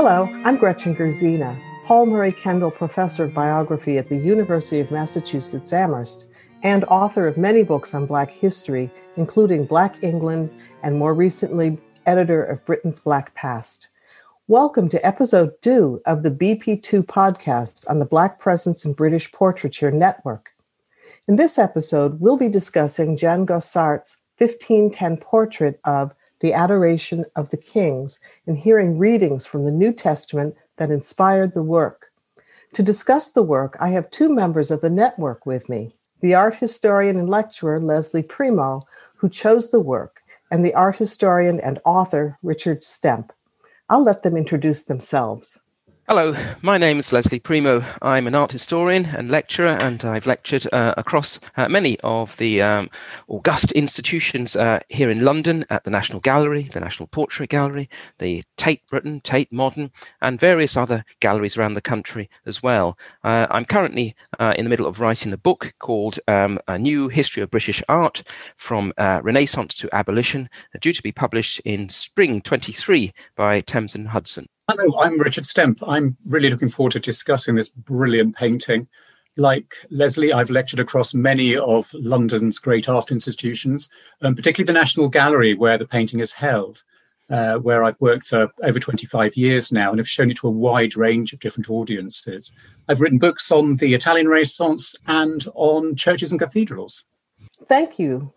Hello, 0.00 0.28
I'm 0.44 0.58
Gretchen 0.58 0.94
Gerzina, 0.94 1.58
Paul 1.84 2.06
Murray 2.06 2.30
Kendall 2.30 2.70
Professor 2.70 3.24
of 3.24 3.34
Biography 3.34 3.98
at 3.98 4.08
the 4.08 4.16
University 4.16 4.78
of 4.78 4.92
Massachusetts 4.92 5.72
Amherst, 5.72 6.26
and 6.62 6.84
author 6.84 7.26
of 7.26 7.36
many 7.36 7.64
books 7.64 7.94
on 7.94 8.06
Black 8.06 8.30
history, 8.30 8.92
including 9.16 9.66
Black 9.66 10.00
England 10.04 10.52
and 10.84 10.96
more 10.96 11.14
recently, 11.14 11.78
editor 12.06 12.44
of 12.44 12.64
Britain's 12.64 13.00
Black 13.00 13.34
Past. 13.34 13.88
Welcome 14.46 14.88
to 14.90 15.04
episode 15.04 15.60
two 15.62 16.00
of 16.06 16.22
the 16.22 16.30
BP2 16.30 17.04
podcast 17.04 17.84
on 17.90 17.98
the 17.98 18.06
Black 18.06 18.38
Presence 18.38 18.84
in 18.84 18.92
British 18.92 19.32
Portraiture 19.32 19.90
Network. 19.90 20.54
In 21.26 21.34
this 21.34 21.58
episode, 21.58 22.20
we'll 22.20 22.36
be 22.36 22.48
discussing 22.48 23.16
Jean 23.16 23.44
Gossart's 23.44 24.22
1510 24.38 25.16
portrait 25.16 25.80
of 25.82 26.14
the 26.40 26.52
Adoration 26.52 27.24
of 27.36 27.50
the 27.50 27.56
Kings 27.56 28.20
and 28.46 28.58
hearing 28.58 28.98
readings 28.98 29.46
from 29.46 29.64
the 29.64 29.72
New 29.72 29.92
Testament 29.92 30.54
that 30.76 30.90
inspired 30.90 31.54
the 31.54 31.62
work. 31.62 32.12
To 32.74 32.82
discuss 32.82 33.30
the 33.30 33.42
work, 33.42 33.76
I 33.80 33.88
have 33.88 34.10
two 34.10 34.28
members 34.28 34.70
of 34.70 34.80
the 34.80 34.90
network 34.90 35.46
with 35.46 35.68
me 35.68 35.94
the 36.20 36.34
art 36.34 36.56
historian 36.56 37.16
and 37.16 37.30
lecturer 37.30 37.80
Leslie 37.80 38.22
Primo, 38.22 38.82
who 39.16 39.28
chose 39.28 39.70
the 39.70 39.80
work, 39.80 40.20
and 40.50 40.64
the 40.64 40.74
art 40.74 40.96
historian 40.96 41.60
and 41.60 41.78
author 41.84 42.36
Richard 42.42 42.82
Stemp. 42.82 43.30
I'll 43.88 44.02
let 44.02 44.22
them 44.22 44.36
introduce 44.36 44.84
themselves. 44.84 45.62
Hello, 46.10 46.34
my 46.62 46.78
name 46.78 46.98
is 46.98 47.12
Leslie 47.12 47.38
Primo. 47.38 47.84
I'm 48.00 48.26
an 48.26 48.34
art 48.34 48.50
historian 48.50 49.04
and 49.04 49.30
lecturer, 49.30 49.76
and 49.78 50.02
I've 50.06 50.24
lectured 50.24 50.66
uh, 50.72 50.94
across 50.96 51.38
uh, 51.58 51.68
many 51.68 52.00
of 52.00 52.34
the 52.38 52.62
um, 52.62 52.88
august 53.28 53.72
institutions 53.72 54.56
uh, 54.56 54.80
here 54.88 55.10
in 55.10 55.22
London 55.22 55.66
at 55.68 55.84
the 55.84 55.90
National 55.90 56.20
Gallery, 56.20 56.62
the 56.62 56.80
National 56.80 57.08
Portrait 57.08 57.50
Gallery, 57.50 57.90
the 58.16 58.42
Tate 58.56 58.80
Britain, 58.88 59.20
Tate 59.20 59.52
Modern, 59.52 59.90
and 60.22 60.40
various 60.40 60.78
other 60.78 61.04
galleries 61.20 61.58
around 61.58 61.74
the 61.74 61.82
country 61.82 62.30
as 62.46 62.62
well. 62.62 62.98
Uh, 63.22 63.46
I'm 63.50 63.66
currently 63.66 64.16
uh, 64.38 64.54
in 64.56 64.64
the 64.64 64.70
middle 64.70 64.86
of 64.86 65.00
writing 65.00 65.34
a 65.34 65.36
book 65.36 65.74
called 65.78 66.18
um, 66.26 66.58
A 66.68 66.78
New 66.78 67.08
History 67.08 67.42
of 67.42 67.50
British 67.50 67.82
Art 67.86 68.22
from 68.56 68.94
uh, 68.96 69.20
Renaissance 69.22 69.74
to 69.74 69.94
Abolition, 69.94 70.48
due 70.80 70.94
to 70.94 71.02
be 71.02 71.12
published 71.12 71.60
in 71.66 71.90
spring 71.90 72.40
23 72.40 73.12
by 73.36 73.60
Thames 73.60 73.94
and 73.94 74.08
Hudson. 74.08 74.48
Hello, 74.70 74.98
I'm 74.98 75.18
Richard 75.18 75.44
Stemp. 75.44 75.82
I'm 75.88 76.14
really 76.26 76.50
looking 76.50 76.68
forward 76.68 76.92
to 76.92 77.00
discussing 77.00 77.54
this 77.54 77.70
brilliant 77.70 78.36
painting. 78.36 78.86
Like 79.38 79.74
Leslie, 79.90 80.30
I've 80.30 80.50
lectured 80.50 80.78
across 80.78 81.14
many 81.14 81.56
of 81.56 81.90
London's 81.94 82.58
great 82.58 82.86
art 82.86 83.10
institutions, 83.10 83.88
um, 84.20 84.34
particularly 84.34 84.66
the 84.66 84.78
National 84.78 85.08
Gallery, 85.08 85.54
where 85.54 85.78
the 85.78 85.86
painting 85.86 86.20
is 86.20 86.32
held, 86.32 86.82
uh, 87.30 87.54
where 87.54 87.82
I've 87.82 87.98
worked 87.98 88.26
for 88.26 88.50
over 88.62 88.78
25 88.78 89.38
years 89.38 89.72
now 89.72 89.88
and 89.88 89.98
have 89.98 90.08
shown 90.08 90.30
it 90.30 90.36
to 90.36 90.48
a 90.48 90.50
wide 90.50 90.98
range 90.98 91.32
of 91.32 91.40
different 91.40 91.70
audiences. 91.70 92.52
I've 92.90 93.00
written 93.00 93.18
books 93.18 93.50
on 93.50 93.76
the 93.76 93.94
Italian 93.94 94.28
Renaissance 94.28 94.94
and 95.06 95.46
on 95.54 95.96
churches 95.96 96.30
and 96.30 96.38
cathedrals. 96.38 97.04
Thank 97.68 97.98
you 97.98 98.34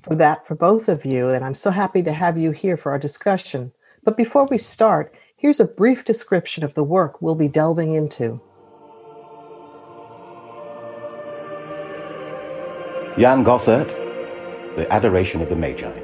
for 0.00 0.14
that, 0.14 0.46
for 0.46 0.54
both 0.54 0.88
of 0.88 1.04
you. 1.04 1.28
And 1.28 1.44
I'm 1.44 1.54
so 1.54 1.70
happy 1.70 2.02
to 2.04 2.12
have 2.14 2.38
you 2.38 2.52
here 2.52 2.78
for 2.78 2.90
our 2.90 2.98
discussion. 2.98 3.70
But 4.02 4.16
before 4.16 4.46
we 4.46 4.56
start, 4.56 5.14
Here's 5.36 5.60
a 5.60 5.66
brief 5.66 6.04
description 6.04 6.64
of 6.64 6.74
the 6.74 6.84
work 6.84 7.20
we'll 7.20 7.34
be 7.34 7.48
delving 7.48 7.94
into. 7.94 8.40
Jan 13.18 13.44
Gossart, 13.44 13.88
The 14.76 14.90
Adoration 14.90 15.42
of 15.42 15.48
the 15.48 15.56
Magi. 15.56 16.00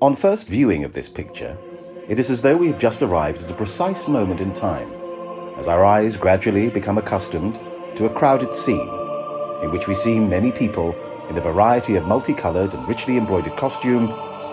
On 0.00 0.16
first 0.16 0.46
viewing 0.46 0.84
of 0.84 0.92
this 0.92 1.08
picture, 1.08 1.58
it 2.08 2.18
is 2.18 2.30
as 2.30 2.40
though 2.40 2.56
we 2.56 2.68
have 2.68 2.78
just 2.78 3.02
arrived 3.02 3.42
at 3.42 3.50
a 3.50 3.54
precise 3.54 4.08
moment 4.08 4.40
in 4.40 4.54
time, 4.54 4.90
as 5.58 5.66
our 5.66 5.84
eyes 5.84 6.16
gradually 6.16 6.70
become 6.70 6.96
accustomed 6.96 7.56
to 7.96 8.06
a 8.06 8.14
crowded 8.14 8.54
scene 8.54 8.88
in 9.62 9.72
which 9.72 9.88
we 9.88 9.94
see 9.94 10.18
many 10.20 10.52
people 10.52 10.94
in 11.28 11.36
a 11.36 11.40
variety 11.40 11.96
of 11.96 12.06
multicolored 12.06 12.72
and 12.72 12.86
richly 12.88 13.16
embroidered 13.16 13.56
costume 13.56 14.06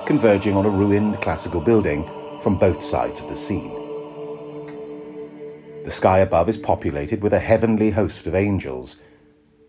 converging 0.05 0.57
on 0.57 0.65
a 0.65 0.69
ruined 0.69 1.21
classical 1.21 1.61
building 1.61 2.03
from 2.45 2.59
both 2.59 2.83
sides 2.83 3.19
of 3.19 3.27
the 3.27 3.35
scene. 3.35 3.73
The 5.83 5.89
sky 5.89 6.19
above 6.19 6.47
is 6.47 6.59
populated 6.59 7.23
with 7.23 7.33
a 7.33 7.39
heavenly 7.39 7.89
host 7.89 8.27
of 8.27 8.35
angels, 8.35 8.97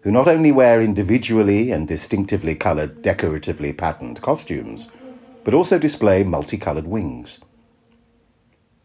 who 0.03 0.10
not 0.10 0.28
only 0.28 0.53
wear 0.53 0.82
individually 0.82 1.70
and 1.70 1.88
distinctively 1.88 2.54
coloured, 2.54 3.00
decoratively 3.00 3.72
patterned 3.72 4.20
costumes, 4.20 4.91
but 5.42 5.54
also 5.54 5.78
display 5.78 6.22
multicolored 6.22 6.86
wings. 6.86 7.38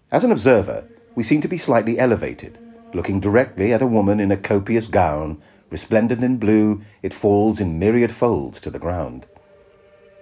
As 0.09 0.23
an 0.23 0.31
observer, 0.31 0.87
we 1.13 1.23
seem 1.23 1.41
to 1.41 1.49
be 1.49 1.57
slightly 1.57 1.99
elevated, 1.99 2.59
looking 2.93 3.19
directly 3.19 3.73
at 3.73 3.81
a 3.81 3.87
woman 3.97 4.21
in 4.21 4.31
a 4.31 4.37
copious 4.37 4.87
gown, 4.87 5.41
resplendent 5.69 6.23
in 6.23 6.37
blue, 6.37 6.81
it 7.01 7.13
falls 7.13 7.59
in 7.59 7.77
myriad 7.77 8.13
folds 8.13 8.61
to 8.61 8.69
the 8.69 8.79
ground. 8.79 9.25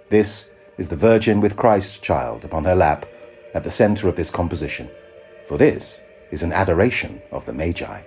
This 0.09 0.49
is 0.79 0.87
the 0.87 0.95
Virgin 0.95 1.39
with 1.39 1.55
Christ 1.55 2.01
child 2.01 2.43
upon 2.43 2.63
her 2.63 2.75
lap, 2.75 3.05
at 3.53 3.63
the 3.63 3.69
center 3.69 4.07
of 4.07 4.15
this 4.15 4.31
composition, 4.31 4.89
for 5.47 5.57
this 5.57 6.01
is 6.31 6.43
an 6.43 6.53
adoration 6.53 7.21
of 7.31 7.45
the 7.45 7.53
Magi. 7.53 8.01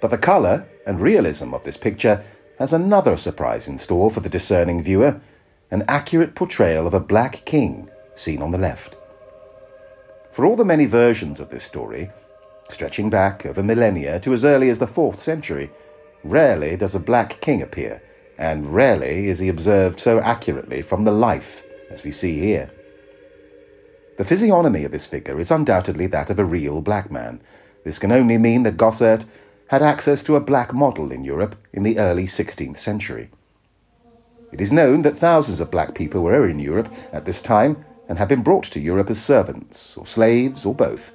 But 0.00 0.10
the 0.10 0.18
color 0.18 0.66
and 0.86 1.00
realism 1.00 1.54
of 1.54 1.64
this 1.64 1.76
picture 1.76 2.24
has 2.58 2.72
another 2.72 3.16
surprise 3.16 3.68
in 3.68 3.78
store 3.78 4.10
for 4.10 4.20
the 4.20 4.28
discerning 4.28 4.82
viewer 4.82 5.20
an 5.70 5.84
accurate 5.88 6.34
portrayal 6.34 6.86
of 6.86 6.94
a 6.94 7.00
black 7.00 7.44
king 7.44 7.90
seen 8.14 8.40
on 8.40 8.50
the 8.52 8.58
left. 8.58 8.96
For 10.32 10.44
all 10.44 10.56
the 10.56 10.64
many 10.64 10.86
versions 10.86 11.40
of 11.40 11.50
this 11.50 11.64
story, 11.64 12.10
stretching 12.70 13.10
back 13.10 13.44
over 13.44 13.62
millennia 13.62 14.20
to 14.20 14.32
as 14.32 14.44
early 14.44 14.70
as 14.70 14.78
the 14.78 14.86
4th 14.86 15.20
century, 15.20 15.70
rarely 16.22 16.76
does 16.76 16.94
a 16.94 17.00
black 17.00 17.40
king 17.40 17.62
appear, 17.62 18.02
and 18.38 18.74
rarely 18.74 19.28
is 19.28 19.38
he 19.38 19.48
observed 19.48 19.98
so 19.98 20.20
accurately 20.20 20.82
from 20.82 21.04
the 21.04 21.10
life 21.10 21.64
as 21.90 22.04
we 22.04 22.10
see 22.10 22.38
here. 22.38 22.70
The 24.16 24.24
physiognomy 24.24 24.84
of 24.84 24.92
this 24.92 25.06
figure 25.06 25.38
is 25.38 25.50
undoubtedly 25.50 26.06
that 26.06 26.30
of 26.30 26.38
a 26.38 26.44
real 26.44 26.80
black 26.80 27.10
man. 27.10 27.40
This 27.84 27.98
can 27.98 28.12
only 28.12 28.38
mean 28.38 28.62
that 28.62 28.78
Gossart 28.78 29.26
had 29.68 29.82
access 29.82 30.22
to 30.24 30.36
a 30.36 30.40
black 30.40 30.72
model 30.72 31.12
in 31.12 31.22
Europe 31.22 31.56
in 31.72 31.82
the 31.82 31.98
early 31.98 32.24
16th 32.24 32.78
century. 32.78 33.30
It 34.52 34.60
is 34.60 34.72
known 34.72 35.02
that 35.02 35.18
thousands 35.18 35.60
of 35.60 35.70
black 35.70 35.94
people 35.94 36.22
were 36.22 36.48
in 36.48 36.58
Europe 36.58 36.92
at 37.12 37.26
this 37.26 37.42
time 37.42 37.84
and 38.08 38.18
had 38.18 38.28
been 38.28 38.42
brought 38.42 38.64
to 38.64 38.80
Europe 38.80 39.10
as 39.10 39.22
servants, 39.22 39.96
or 39.96 40.06
slaves, 40.06 40.64
or 40.64 40.74
both. 40.74 41.12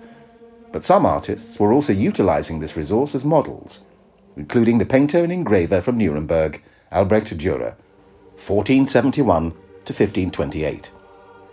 But 0.72 0.84
some 0.84 1.06
artists 1.06 1.60
were 1.60 1.74
also 1.74 1.94
utilizing 1.94 2.60
this 2.60 2.76
resource 2.76 3.16
as 3.16 3.26
models, 3.26 3.80
including 4.36 4.78
the 4.78 4.86
painter 4.86 5.24
and 5.24 5.32
engraver 5.32 5.82
from 5.82 5.98
Nuremberg, 5.98 6.62
Albrecht 6.92 7.38
Dürer, 7.38 7.76
1471 8.36 9.52
to 9.52 9.94
1528. 9.94 10.92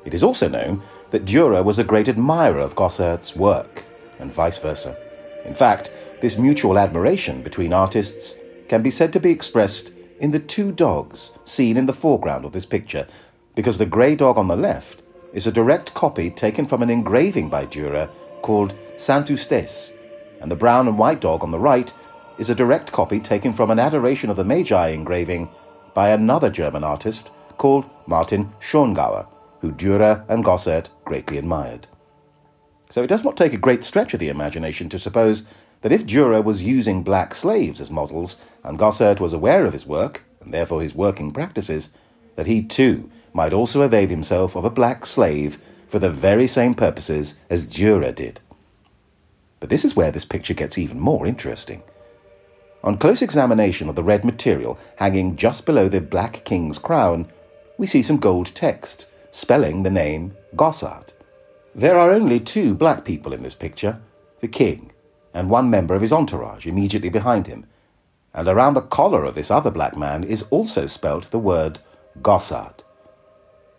It 0.05 0.15
is 0.15 0.23
also 0.23 0.49
known 0.49 0.83
that 1.11 1.25
Dürer 1.25 1.65
was 1.65 1.79
a 1.79 1.85
great 1.85 2.09
admirer 2.09 2.59
of 2.59 2.75
Gossart's 2.75 3.35
work, 3.35 3.85
and 4.19 4.33
vice 4.33 4.59
versa. 4.59 4.97
In 5.45 5.55
fact, 5.55 5.93
this 6.21 6.37
mutual 6.37 6.79
admiration 6.79 7.43
between 7.43 7.73
artists 7.73 8.35
can 8.69 8.83
be 8.83 8.91
said 8.91 9.13
to 9.13 9.21
be 9.21 9.31
expressed 9.31 9.93
in 10.21 10.33
the 10.33 10.41
two 10.41 10.73
dogs 10.73 11.33
seen 11.45 11.77
in 11.77 11.87
the 11.87 11.93
foreground 11.93 12.45
of 12.45 12.53
this 12.53 12.67
picture, 12.67 13.07
because 13.55 13.79
the 13.79 13.87
grey 13.87 14.15
dog 14.15 14.37
on 14.37 14.49
the 14.49 14.57
left 14.57 15.01
is 15.33 15.47
a 15.47 15.53
direct 15.53 15.95
copy 15.95 16.31
taken 16.31 16.67
from 16.67 16.83
an 16.83 16.91
engraving 16.91 17.49
by 17.49 17.65
Dürer 17.65 18.11
called 18.43 18.75
Saint 18.97 19.31
Eustace, 19.31 19.93
and 20.41 20.51
the 20.51 20.57
brown 20.57 20.89
and 20.89 20.99
white 20.99 21.21
dog 21.21 21.43
on 21.43 21.51
the 21.51 21.59
right 21.59 21.93
is 22.39 22.51
a 22.51 22.55
direct 22.55 22.93
copy 22.93 23.19
taken 23.19 23.53
from 23.53 23.71
an 23.71 23.79
Adoration 23.79 24.31
of 24.31 24.37
the 24.37 24.45
Magi 24.45 24.89
engraving 24.89 25.49
by 25.95 26.11
another 26.11 26.51
German 26.51 26.85
artist 26.85 27.31
called 27.57 27.85
Martin 28.07 28.53
Schongauer 28.61 29.27
who 29.61 29.73
Dürer 29.73 30.25
and 30.29 30.45
Gossart 30.45 30.89
greatly 31.09 31.39
admired. 31.39 31.87
So 32.91 33.03
it 33.03 33.07
does 33.07 33.25
not 33.25 33.37
take 33.37 33.55
a 33.55 33.65
great 33.67 33.83
stretch 33.83 34.13
of 34.13 34.21
the 34.21 34.29
imagination 34.29 34.91
to 34.91 34.99
suppose 34.99 35.47
that 35.81 35.93
if 35.93 36.05
Dürer 36.05 36.45
was 36.45 36.63
using 36.63 37.03
black 37.03 37.35
slaves 37.35 37.81
as 37.81 37.91
models, 37.91 38.37
and 38.63 38.79
Gossart 38.79 39.19
was 39.19 39.33
aware 39.33 39.65
of 39.65 39.73
his 39.73 39.87
work, 39.87 40.25
and 40.43 40.53
therefore 40.53 40.83
his 40.83 40.95
working 40.95 41.31
practices, 41.31 41.89
that 42.37 42.47
he 42.47 42.63
too 42.63 43.11
might 43.33 43.55
also 43.55 43.81
avail 43.81 44.09
himself 44.09 44.55
of 44.55 44.67
a 44.67 44.71
black 44.71 45.07
slave 45.07 45.59
for 45.89 45.99
the 45.99 46.11
very 46.11 46.47
same 46.47 46.75
purposes 46.75 47.37
as 47.49 47.67
Dürer 47.67 48.15
did. 48.15 48.41
But 49.61 49.71
this 49.71 49.85
is 49.85 49.97
where 49.97 50.11
this 50.11 50.27
picture 50.27 50.55
gets 50.55 50.77
even 50.77 51.01
more 51.01 51.27
interesting. 51.27 51.83
On 52.85 52.99
close 52.99 53.23
examination 53.23 53.89
of 53.89 53.97
the 53.97 54.05
red 54.05 54.25
material 54.25 54.79
hanging 54.97 55.37
just 55.37 55.65
below 55.65 55.89
the 55.89 56.01
Black 56.01 56.45
King's 56.45 56.79
crown, 56.79 57.27
we 57.79 57.87
see 57.87 58.03
some 58.03 58.19
gold 58.19 58.55
text 58.55 59.07
spelling 59.33 59.83
the 59.83 59.91
name 59.91 60.37
Gossart. 60.57 61.13
There 61.75 61.99
are 61.99 62.11
only 62.11 62.41
two 62.41 62.75
black 62.75 63.05
people 63.05 63.33
in 63.33 63.43
this 63.43 63.55
picture 63.55 64.01
the 64.41 64.49
king 64.49 64.93
and 65.35 65.51
one 65.51 65.69
member 65.69 65.95
of 65.95 66.03
his 66.03 66.13
entourage 66.13 66.67
immediately 66.67 67.09
behind 67.09 67.47
him, 67.47 67.67
and 68.33 68.49
around 68.49 68.75
the 68.75 68.81
collar 68.81 69.25
of 69.25 69.35
this 69.35 69.51
other 69.51 69.71
black 69.71 69.97
man 69.97 70.25
is 70.25 70.43
also 70.51 70.87
spelt 70.87 71.31
the 71.31 71.39
word 71.39 71.81
Gossart. 72.23 72.81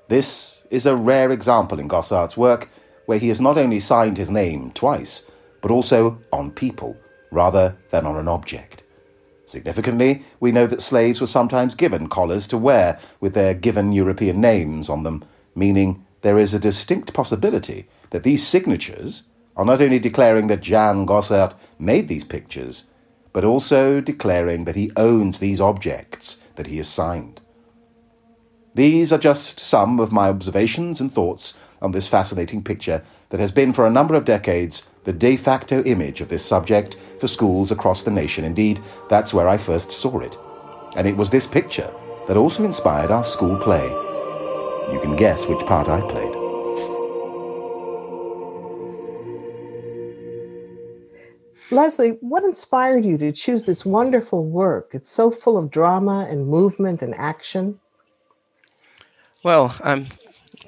This 0.09 0.59
is 0.69 0.85
a 0.85 0.95
rare 0.95 1.31
example 1.31 1.79
in 1.79 1.87
Gossart's 1.87 2.37
work 2.37 2.69
where 3.05 3.17
he 3.17 3.29
has 3.29 3.41
not 3.41 3.57
only 3.57 3.79
signed 3.79 4.17
his 4.17 4.29
name 4.29 4.71
twice, 4.71 5.23
but 5.61 5.71
also 5.71 6.19
on 6.31 6.51
people 6.51 6.95
rather 7.31 7.75
than 7.89 8.05
on 8.05 8.15
an 8.15 8.27
object. 8.27 8.83
Significantly, 9.45 10.23
we 10.39 10.51
know 10.51 10.67
that 10.67 10.81
slaves 10.81 11.19
were 11.19 11.27
sometimes 11.27 11.73
given 11.73 12.07
collars 12.07 12.47
to 12.49 12.57
wear 12.57 12.99
with 13.19 13.33
their 13.33 13.55
given 13.55 13.91
European 13.91 14.39
names 14.39 14.89
on 14.89 15.03
them, 15.03 15.25
meaning 15.55 16.05
there 16.21 16.37
is 16.37 16.53
a 16.53 16.59
distinct 16.59 17.13
possibility 17.13 17.87
that 18.11 18.23
these 18.23 18.45
signatures 18.45 19.23
are 19.55 19.65
not 19.65 19.81
only 19.81 19.99
declaring 19.99 20.47
that 20.47 20.61
Jan 20.61 21.05
Gossart 21.05 21.53
made 21.77 22.07
these 22.07 22.23
pictures, 22.23 22.85
but 23.33 23.43
also 23.43 24.01
declaring 24.01 24.65
that 24.65 24.75
he 24.75 24.91
owns 24.95 25.39
these 25.39 25.61
objects 25.61 26.41
that 26.55 26.67
he 26.67 26.77
has 26.77 26.87
signed. 26.87 27.41
These 28.75 29.11
are 29.11 29.17
just 29.17 29.59
some 29.59 29.99
of 29.99 30.11
my 30.11 30.29
observations 30.29 31.01
and 31.01 31.13
thoughts 31.13 31.53
on 31.81 31.91
this 31.91 32.07
fascinating 32.07 32.63
picture 32.63 33.03
that 33.29 33.39
has 33.39 33.51
been 33.51 33.73
for 33.73 33.85
a 33.85 33.91
number 33.91 34.15
of 34.15 34.25
decades 34.25 34.83
the 35.05 35.13
de 35.13 35.37
facto 35.37 35.83
image 35.83 36.21
of 36.21 36.29
this 36.29 36.45
subject 36.45 36.97
for 37.19 37.27
schools 37.27 37.71
across 37.71 38.03
the 38.03 38.11
nation. 38.11 38.45
Indeed, 38.45 38.79
that's 39.09 39.33
where 39.33 39.47
I 39.47 39.57
first 39.57 39.91
saw 39.91 40.19
it. 40.19 40.37
And 40.95 41.07
it 41.07 41.17
was 41.17 41.29
this 41.29 41.47
picture 41.47 41.91
that 42.27 42.37
also 42.37 42.63
inspired 42.63 43.11
our 43.11 43.23
school 43.23 43.57
play. 43.57 44.08
You 44.91 44.99
can 44.99 45.15
guess 45.15 45.45
which 45.45 45.59
part 45.65 45.87
I 45.87 46.01
played. 46.01 46.35
Leslie, 51.71 52.17
what 52.21 52.43
inspired 52.43 53.05
you 53.05 53.17
to 53.19 53.31
choose 53.31 53.65
this 53.65 53.85
wonderful 53.85 54.45
work? 54.45 54.89
It's 54.93 55.09
so 55.09 55.29
full 55.29 55.57
of 55.57 55.69
drama 55.69 56.27
and 56.29 56.47
movement 56.47 57.03
and 57.03 57.13
action. 57.13 57.79
Well, 59.43 59.75
I'm 59.83 60.07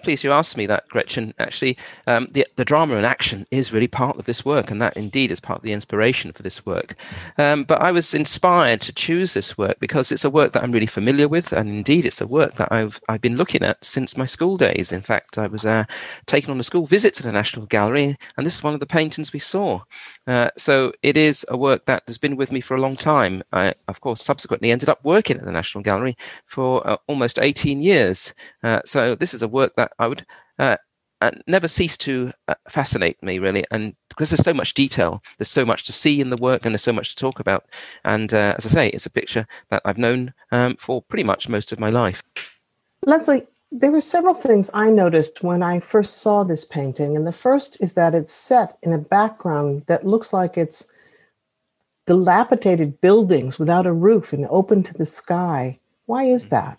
pleased 0.03 0.23
you 0.23 0.31
asked 0.31 0.57
me 0.57 0.65
that, 0.67 0.88
Gretchen. 0.89 1.33
Actually, 1.39 1.77
um, 2.07 2.27
the, 2.31 2.47
the 2.55 2.65
drama 2.65 2.95
and 2.95 3.05
action 3.05 3.45
is 3.51 3.73
really 3.73 3.88
part 3.88 4.17
of 4.17 4.25
this 4.25 4.45
work, 4.45 4.71
and 4.71 4.81
that 4.81 4.97
indeed 4.97 5.31
is 5.31 5.39
part 5.39 5.57
of 5.57 5.63
the 5.63 5.73
inspiration 5.73 6.31
for 6.31 6.43
this 6.43 6.65
work. 6.65 6.95
Um, 7.38 7.63
but 7.63 7.81
I 7.81 7.91
was 7.91 8.13
inspired 8.13 8.81
to 8.81 8.93
choose 8.93 9.33
this 9.33 9.57
work 9.57 9.79
because 9.79 10.11
it's 10.11 10.25
a 10.25 10.29
work 10.29 10.53
that 10.53 10.63
I'm 10.63 10.71
really 10.71 10.85
familiar 10.85 11.27
with, 11.27 11.53
and 11.53 11.69
indeed 11.69 12.05
it's 12.05 12.21
a 12.21 12.27
work 12.27 12.55
that 12.55 12.71
I've 12.71 12.99
I've 13.09 13.21
been 13.21 13.38
looking 13.38 13.63
at 13.63 13.83
since 13.83 14.17
my 14.17 14.25
school 14.25 14.57
days. 14.57 14.91
In 14.91 15.01
fact, 15.01 15.38
I 15.38 15.47
was 15.47 15.65
uh, 15.65 15.85
taken 16.25 16.51
on 16.51 16.59
a 16.59 16.63
school 16.63 16.85
visit 16.85 17.13
to 17.15 17.23
the 17.23 17.31
National 17.31 17.65
Gallery, 17.65 18.17
and 18.38 18.45
this 18.45 18.55
is 18.55 18.63
one 18.63 18.73
of 18.73 18.79
the 18.79 18.85
paintings 18.85 19.33
we 19.33 19.39
saw. 19.39 19.81
Uh, 20.27 20.49
so 20.57 20.91
it 21.01 21.17
is 21.17 21.45
a 21.49 21.57
work 21.57 21.85
that 21.85 22.03
has 22.07 22.17
been 22.17 22.35
with 22.35 22.51
me 22.51 22.61
for 22.61 22.75
a 22.75 22.81
long 22.81 22.95
time. 22.95 23.41
I, 23.51 23.73
of 23.88 24.01
course, 24.01 24.23
subsequently 24.23 24.71
ended 24.71 24.89
up 24.89 25.03
working 25.03 25.38
at 25.38 25.45
the 25.45 25.51
National 25.51 25.83
Gallery 25.83 26.15
for 26.45 26.88
uh, 26.88 26.97
almost 27.07 27.39
18 27.39 27.81
years. 27.81 28.33
Uh, 28.63 28.81
so 28.85 29.15
this 29.15 29.33
is 29.33 29.41
a 29.41 29.47
work 29.47 29.75
that 29.75 29.80
I 29.99 30.07
would 30.07 30.25
uh, 30.59 30.77
uh, 31.21 31.31
never 31.47 31.67
cease 31.67 31.97
to 31.97 32.31
uh, 32.47 32.55
fascinate 32.69 33.21
me, 33.21 33.39
really. 33.39 33.63
And 33.71 33.95
because 34.09 34.29
there's 34.29 34.43
so 34.43 34.53
much 34.53 34.73
detail, 34.73 35.21
there's 35.37 35.49
so 35.49 35.65
much 35.65 35.83
to 35.85 35.93
see 35.93 36.19
in 36.19 36.29
the 36.29 36.37
work, 36.37 36.65
and 36.65 36.73
there's 36.73 36.83
so 36.83 36.93
much 36.93 37.09
to 37.09 37.15
talk 37.15 37.39
about. 37.39 37.65
And 38.03 38.33
as 38.33 38.65
I 38.65 38.69
say, 38.69 38.89
it's 38.89 39.05
a 39.05 39.11
picture 39.11 39.47
that 39.69 39.81
I've 39.85 39.97
known 39.97 40.33
um, 40.51 40.75
for 40.75 41.01
pretty 41.01 41.23
much 41.23 41.49
most 41.49 41.71
of 41.71 41.79
my 41.79 41.89
life. 41.89 42.23
Leslie, 43.05 43.47
there 43.71 43.91
were 43.91 44.01
several 44.01 44.33
things 44.33 44.69
I 44.73 44.89
noticed 44.89 45.43
when 45.43 45.63
I 45.63 45.79
first 45.79 46.17
saw 46.17 46.43
this 46.43 46.65
painting. 46.65 47.15
And 47.15 47.25
the 47.25 47.31
first 47.31 47.81
is 47.81 47.93
that 47.93 48.13
it's 48.13 48.31
set 48.31 48.77
in 48.83 48.91
a 48.91 48.97
background 48.97 49.83
that 49.87 50.05
looks 50.05 50.33
like 50.33 50.57
it's 50.57 50.91
dilapidated 52.05 52.99
buildings 52.99 53.57
without 53.57 53.85
a 53.85 53.93
roof 53.93 54.33
and 54.33 54.45
open 54.49 54.83
to 54.83 54.93
the 54.93 55.05
sky. 55.05 55.79
Why 56.05 56.25
is 56.25 56.49
that? 56.49 56.77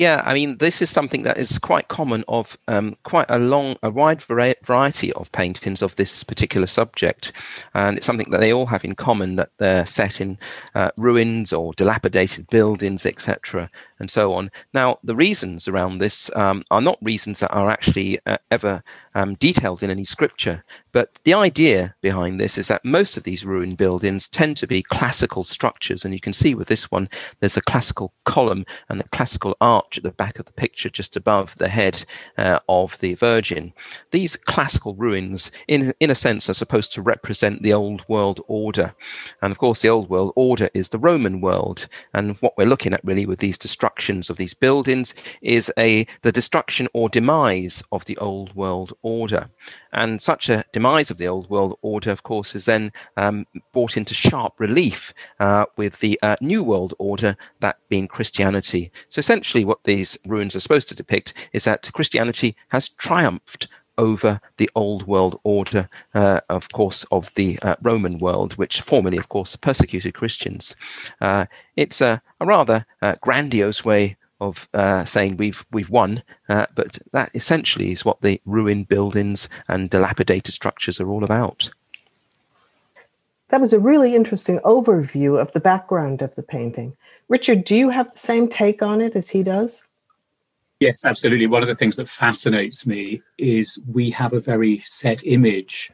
Yeah, 0.00 0.22
I 0.24 0.32
mean, 0.32 0.56
this 0.56 0.80
is 0.80 0.88
something 0.88 1.24
that 1.24 1.36
is 1.36 1.58
quite 1.58 1.88
common 1.88 2.24
of 2.26 2.56
um, 2.68 2.96
quite 3.02 3.26
a 3.28 3.38
long, 3.38 3.76
a 3.82 3.90
wide 3.90 4.22
variety 4.22 5.12
of 5.12 5.30
paintings 5.30 5.82
of 5.82 5.94
this 5.96 6.24
particular 6.24 6.66
subject, 6.66 7.32
and 7.74 7.98
it's 7.98 8.06
something 8.06 8.30
that 8.30 8.40
they 8.40 8.50
all 8.50 8.64
have 8.64 8.82
in 8.82 8.94
common 8.94 9.36
that 9.36 9.50
they're 9.58 9.84
set 9.84 10.22
in 10.22 10.38
uh, 10.74 10.90
ruins 10.96 11.52
or 11.52 11.74
dilapidated 11.74 12.46
buildings, 12.46 13.04
etc 13.04 13.68
and 14.00 14.10
so 14.10 14.34
on. 14.34 14.50
Now, 14.74 14.98
the 15.04 15.14
reasons 15.14 15.68
around 15.68 15.98
this 15.98 16.30
um, 16.34 16.64
are 16.70 16.80
not 16.80 16.98
reasons 17.02 17.40
that 17.40 17.52
are 17.52 17.70
actually 17.70 18.18
uh, 18.26 18.38
ever 18.50 18.82
um, 19.14 19.34
detailed 19.34 19.82
in 19.82 19.90
any 19.90 20.04
scripture, 20.04 20.64
but 20.92 21.20
the 21.24 21.34
idea 21.34 21.94
behind 22.00 22.40
this 22.40 22.58
is 22.58 22.68
that 22.68 22.84
most 22.84 23.16
of 23.16 23.22
these 23.24 23.44
ruined 23.44 23.76
buildings 23.76 24.28
tend 24.28 24.56
to 24.56 24.66
be 24.66 24.82
classical 24.82 25.44
structures, 25.44 26.04
and 26.04 26.14
you 26.14 26.20
can 26.20 26.32
see 26.32 26.54
with 26.54 26.68
this 26.68 26.90
one, 26.90 27.08
there's 27.40 27.56
a 27.56 27.62
classical 27.62 28.12
column 28.24 28.64
and 28.88 29.00
a 29.00 29.08
classical 29.08 29.56
arch 29.60 29.98
at 29.98 30.04
the 30.04 30.10
back 30.10 30.38
of 30.38 30.46
the 30.46 30.52
picture 30.52 30.88
just 30.88 31.16
above 31.16 31.54
the 31.56 31.68
head 31.68 32.04
uh, 32.38 32.58
of 32.68 32.98
the 32.98 33.14
Virgin. 33.14 33.72
These 34.10 34.36
classical 34.36 34.94
ruins, 34.94 35.50
in, 35.68 35.92
in 36.00 36.10
a 36.10 36.14
sense, 36.14 36.48
are 36.48 36.54
supposed 36.54 36.92
to 36.92 37.02
represent 37.02 37.62
the 37.62 37.74
old 37.74 38.02
world 38.08 38.40
order. 38.48 38.94
And 39.42 39.50
of 39.50 39.58
course, 39.58 39.82
the 39.82 39.90
old 39.90 40.08
world 40.08 40.32
order 40.36 40.70
is 40.74 40.88
the 40.88 40.98
Roman 40.98 41.40
world. 41.40 41.86
And 42.14 42.36
what 42.40 42.56
we're 42.56 42.66
looking 42.66 42.94
at 42.94 43.04
really 43.04 43.26
with 43.26 43.38
these 43.38 43.58
destructions 43.58 43.89
destructions 43.90 44.30
of 44.30 44.36
these 44.36 44.54
buildings 44.54 45.14
is 45.42 45.72
a 45.76 46.06
the 46.22 46.30
destruction 46.30 46.86
or 46.92 47.08
demise 47.08 47.82
of 47.90 48.04
the 48.04 48.16
old 48.18 48.54
world 48.54 48.92
order. 49.02 49.50
And 49.92 50.22
such 50.22 50.48
a 50.48 50.64
demise 50.72 51.10
of 51.10 51.18
the 51.18 51.26
old 51.26 51.50
world 51.50 51.76
order, 51.82 52.12
of 52.12 52.22
course, 52.22 52.54
is 52.54 52.66
then 52.66 52.92
um, 53.16 53.46
brought 53.72 53.96
into 53.96 54.14
sharp 54.14 54.60
relief 54.60 55.12
uh, 55.40 55.64
with 55.76 55.98
the 55.98 56.20
uh, 56.22 56.36
new 56.40 56.62
world 56.62 56.94
order, 56.98 57.36
that 57.58 57.78
being 57.88 58.06
Christianity. 58.06 58.92
So 59.08 59.18
essentially, 59.18 59.64
what 59.64 59.82
these 59.82 60.16
ruins 60.24 60.54
are 60.54 60.60
supposed 60.60 60.88
to 60.90 60.94
depict 60.94 61.34
is 61.52 61.64
that 61.64 61.90
Christianity 61.92 62.54
has 62.68 62.90
triumphed 62.90 63.66
over 64.00 64.40
the 64.56 64.70
old 64.74 65.06
world 65.06 65.38
order, 65.44 65.88
uh, 66.14 66.40
of 66.48 66.70
course, 66.70 67.04
of 67.12 67.32
the 67.34 67.58
uh, 67.60 67.76
Roman 67.82 68.18
world, 68.18 68.54
which 68.54 68.80
formerly, 68.80 69.18
of 69.18 69.28
course, 69.28 69.54
persecuted 69.56 70.14
Christians. 70.14 70.74
Uh, 71.20 71.44
it's 71.76 72.00
a, 72.00 72.20
a 72.40 72.46
rather 72.46 72.86
uh, 73.02 73.14
grandiose 73.20 73.84
way 73.84 74.16
of 74.40 74.66
uh, 74.72 75.04
saying 75.04 75.36
we've 75.36 75.64
we've 75.70 75.90
won, 75.90 76.22
uh, 76.48 76.64
but 76.74 76.98
that 77.12 77.30
essentially 77.34 77.92
is 77.92 78.04
what 78.04 78.22
the 78.22 78.40
ruined 78.46 78.88
buildings 78.88 79.48
and 79.68 79.90
dilapidated 79.90 80.54
structures 80.54 80.98
are 80.98 81.10
all 81.10 81.22
about. 81.22 81.70
That 83.50 83.60
was 83.60 83.74
a 83.74 83.78
really 83.78 84.14
interesting 84.14 84.60
overview 84.60 85.38
of 85.38 85.52
the 85.52 85.60
background 85.60 86.22
of 86.22 86.34
the 86.36 86.42
painting. 86.42 86.96
Richard, 87.28 87.64
do 87.64 87.76
you 87.76 87.90
have 87.90 88.10
the 88.12 88.18
same 88.18 88.48
take 88.48 88.80
on 88.80 89.02
it 89.02 89.14
as 89.14 89.28
he 89.28 89.42
does? 89.42 89.86
Yes, 90.80 91.04
absolutely. 91.04 91.46
One 91.46 91.60
of 91.60 91.68
the 91.68 91.74
things 91.74 91.96
that 91.96 92.08
fascinates 92.08 92.86
me 92.86 93.20
is 93.36 93.78
we 93.86 94.10
have 94.12 94.32
a 94.32 94.40
very 94.40 94.80
set 94.86 95.22
image 95.26 95.92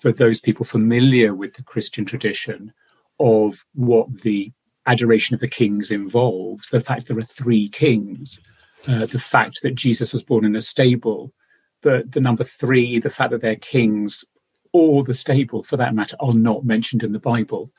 for 0.00 0.10
those 0.10 0.40
people 0.40 0.66
familiar 0.66 1.32
with 1.32 1.54
the 1.54 1.62
Christian 1.62 2.04
tradition 2.04 2.72
of 3.20 3.64
what 3.74 4.22
the 4.22 4.52
adoration 4.86 5.34
of 5.34 5.40
the 5.40 5.46
kings 5.48 5.92
involves. 5.92 6.68
The 6.68 6.80
fact 6.80 7.06
there 7.06 7.18
are 7.18 7.22
three 7.22 7.68
kings, 7.68 8.40
uh, 8.88 9.06
the 9.06 9.20
fact 9.20 9.62
that 9.62 9.76
Jesus 9.76 10.12
was 10.12 10.24
born 10.24 10.44
in 10.44 10.56
a 10.56 10.60
stable, 10.60 11.32
but 11.80 12.10
the 12.10 12.20
number 12.20 12.42
three, 12.42 12.98
the 12.98 13.10
fact 13.10 13.30
that 13.30 13.42
they're 13.42 13.54
kings 13.54 14.24
or 14.72 15.04
the 15.04 15.14
stable, 15.14 15.62
for 15.62 15.76
that 15.76 15.94
matter, 15.94 16.16
are 16.18 16.34
not 16.34 16.64
mentioned 16.64 17.04
in 17.04 17.12
the 17.12 17.20
Bible. 17.20 17.70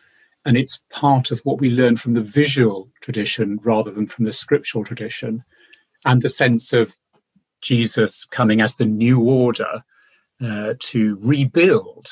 And 0.45 0.55
it's 0.55 0.79
part 0.89 1.29
of 1.29 1.41
what 1.41 1.59
we 1.59 1.69
learn 1.69 1.97
from 1.97 2.13
the 2.13 2.21
visual 2.21 2.87
tradition 3.01 3.59
rather 3.63 3.91
than 3.91 4.07
from 4.07 4.23
the 4.23 4.31
scriptural 4.31 4.85
tradition 4.85 5.43
and 6.07 6.21
the 6.21 6.29
sense 6.29 6.73
of 6.73 6.97
Jesus 7.61 8.25
coming 8.25 8.61
as 8.61 8.75
the 8.75 8.85
new 8.85 9.19
order 9.19 9.83
uh, 10.43 10.73
to 10.79 11.17
rebuild 11.21 12.09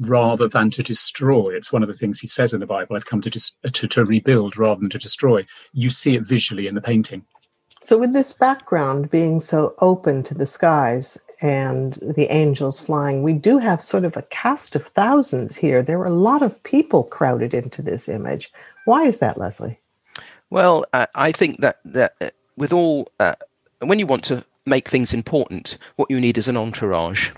rather 0.00 0.46
than 0.46 0.70
to 0.70 0.82
destroy. 0.82 1.46
It's 1.48 1.72
one 1.72 1.82
of 1.82 1.88
the 1.88 1.94
things 1.94 2.20
he 2.20 2.26
says 2.26 2.52
in 2.52 2.60
the 2.60 2.66
Bible. 2.66 2.94
I've 2.94 3.06
come 3.06 3.22
to, 3.22 3.30
dis- 3.30 3.52
to, 3.72 3.88
to 3.88 4.04
rebuild 4.04 4.56
rather 4.56 4.80
than 4.80 4.90
to 4.90 4.98
destroy. 4.98 5.44
You 5.72 5.90
see 5.90 6.14
it 6.14 6.24
visually 6.24 6.66
in 6.66 6.74
the 6.74 6.80
painting. 6.80 7.24
So, 7.82 7.96
with 7.96 8.12
this 8.12 8.32
background 8.32 9.08
being 9.08 9.40
so 9.40 9.74
open 9.78 10.22
to 10.24 10.34
the 10.34 10.46
skies 10.46 11.24
and 11.40 11.94
the 12.02 12.26
angels 12.30 12.78
flying, 12.78 13.22
we 13.22 13.32
do 13.32 13.58
have 13.58 13.82
sort 13.82 14.04
of 14.04 14.16
a 14.16 14.22
cast 14.30 14.76
of 14.76 14.86
thousands 14.88 15.56
here. 15.56 15.82
There 15.82 16.00
are 16.00 16.06
a 16.06 16.10
lot 16.10 16.42
of 16.42 16.62
people 16.64 17.04
crowded 17.04 17.54
into 17.54 17.80
this 17.80 18.08
image. 18.08 18.52
Why 18.84 19.04
is 19.04 19.20
that, 19.20 19.38
Leslie? 19.38 19.80
Well, 20.50 20.84
uh, 20.92 21.06
I 21.14 21.32
think 21.32 21.60
that 21.60 21.78
that 21.84 22.14
with 22.58 22.72
all 22.72 23.08
uh, 23.20 23.34
when 23.80 23.98
you 23.98 24.06
want 24.06 24.24
to 24.24 24.44
make 24.66 24.88
things 24.88 25.14
important, 25.14 25.78
what 25.96 26.10
you 26.10 26.20
need 26.20 26.36
is 26.36 26.48
an 26.48 26.56
entourage. 26.56 27.30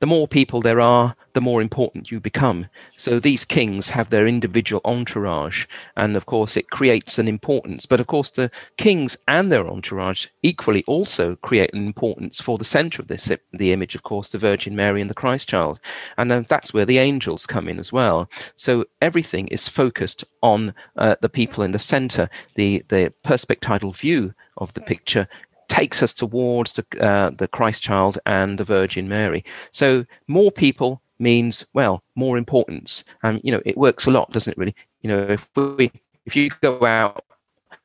The 0.00 0.06
more 0.06 0.28
people 0.28 0.60
there 0.60 0.80
are, 0.80 1.16
the 1.34 1.40
more 1.40 1.60
important 1.60 2.10
you 2.10 2.20
become. 2.20 2.66
So 2.96 3.20
these 3.20 3.44
kings 3.44 3.90
have 3.90 4.10
their 4.10 4.26
individual 4.26 4.80
entourage, 4.84 5.66
and 5.96 6.16
of 6.16 6.26
course 6.26 6.56
it 6.56 6.70
creates 6.70 7.18
an 7.18 7.28
importance. 7.28 7.86
But 7.86 8.00
of 8.00 8.06
course, 8.06 8.30
the 8.30 8.50
kings 8.78 9.16
and 9.28 9.52
their 9.52 9.68
entourage 9.68 10.26
equally 10.42 10.84
also 10.86 11.36
create 11.36 11.74
an 11.74 11.86
importance 11.86 12.40
for 12.40 12.56
the 12.56 12.64
center 12.64 13.02
of 13.02 13.08
this, 13.08 13.30
the 13.52 13.72
image, 13.72 13.94
of 13.94 14.04
course, 14.04 14.30
the 14.30 14.38
Virgin 14.38 14.74
Mary 14.74 15.00
and 15.00 15.10
the 15.10 15.14
Christ 15.14 15.48
child. 15.48 15.80
And 16.16 16.30
that's 16.30 16.72
where 16.72 16.86
the 16.86 16.98
angels 16.98 17.46
come 17.46 17.68
in 17.68 17.78
as 17.78 17.92
well. 17.92 18.30
So 18.56 18.84
everything 19.02 19.48
is 19.48 19.68
focused 19.68 20.24
on 20.42 20.74
uh, 20.96 21.16
the 21.20 21.28
people 21.28 21.64
in 21.64 21.72
the 21.72 21.78
center. 21.78 22.30
The, 22.54 22.84
the 22.88 23.12
perspectival 23.24 23.96
view 23.96 24.32
of 24.56 24.72
the 24.74 24.80
picture 24.80 25.28
takes 25.68 26.02
us 26.02 26.12
towards 26.12 26.74
the, 26.74 27.04
uh, 27.04 27.30
the 27.30 27.48
Christ 27.48 27.82
child 27.82 28.18
and 28.26 28.58
the 28.58 28.64
Virgin 28.64 29.08
Mary. 29.08 29.44
So 29.72 30.04
more 30.28 30.52
people 30.52 31.00
means 31.18 31.64
well 31.72 32.02
more 32.14 32.36
importance. 32.38 33.04
And 33.22 33.36
um, 33.36 33.40
you 33.44 33.52
know 33.52 33.62
it 33.64 33.76
works 33.76 34.06
a 34.06 34.10
lot, 34.10 34.32
doesn't 34.32 34.52
it? 34.52 34.58
Really, 34.58 34.74
you 35.02 35.08
know 35.08 35.22
if 35.22 35.48
we 35.54 35.90
if 36.26 36.36
you 36.36 36.50
go 36.60 36.84
out 36.84 37.24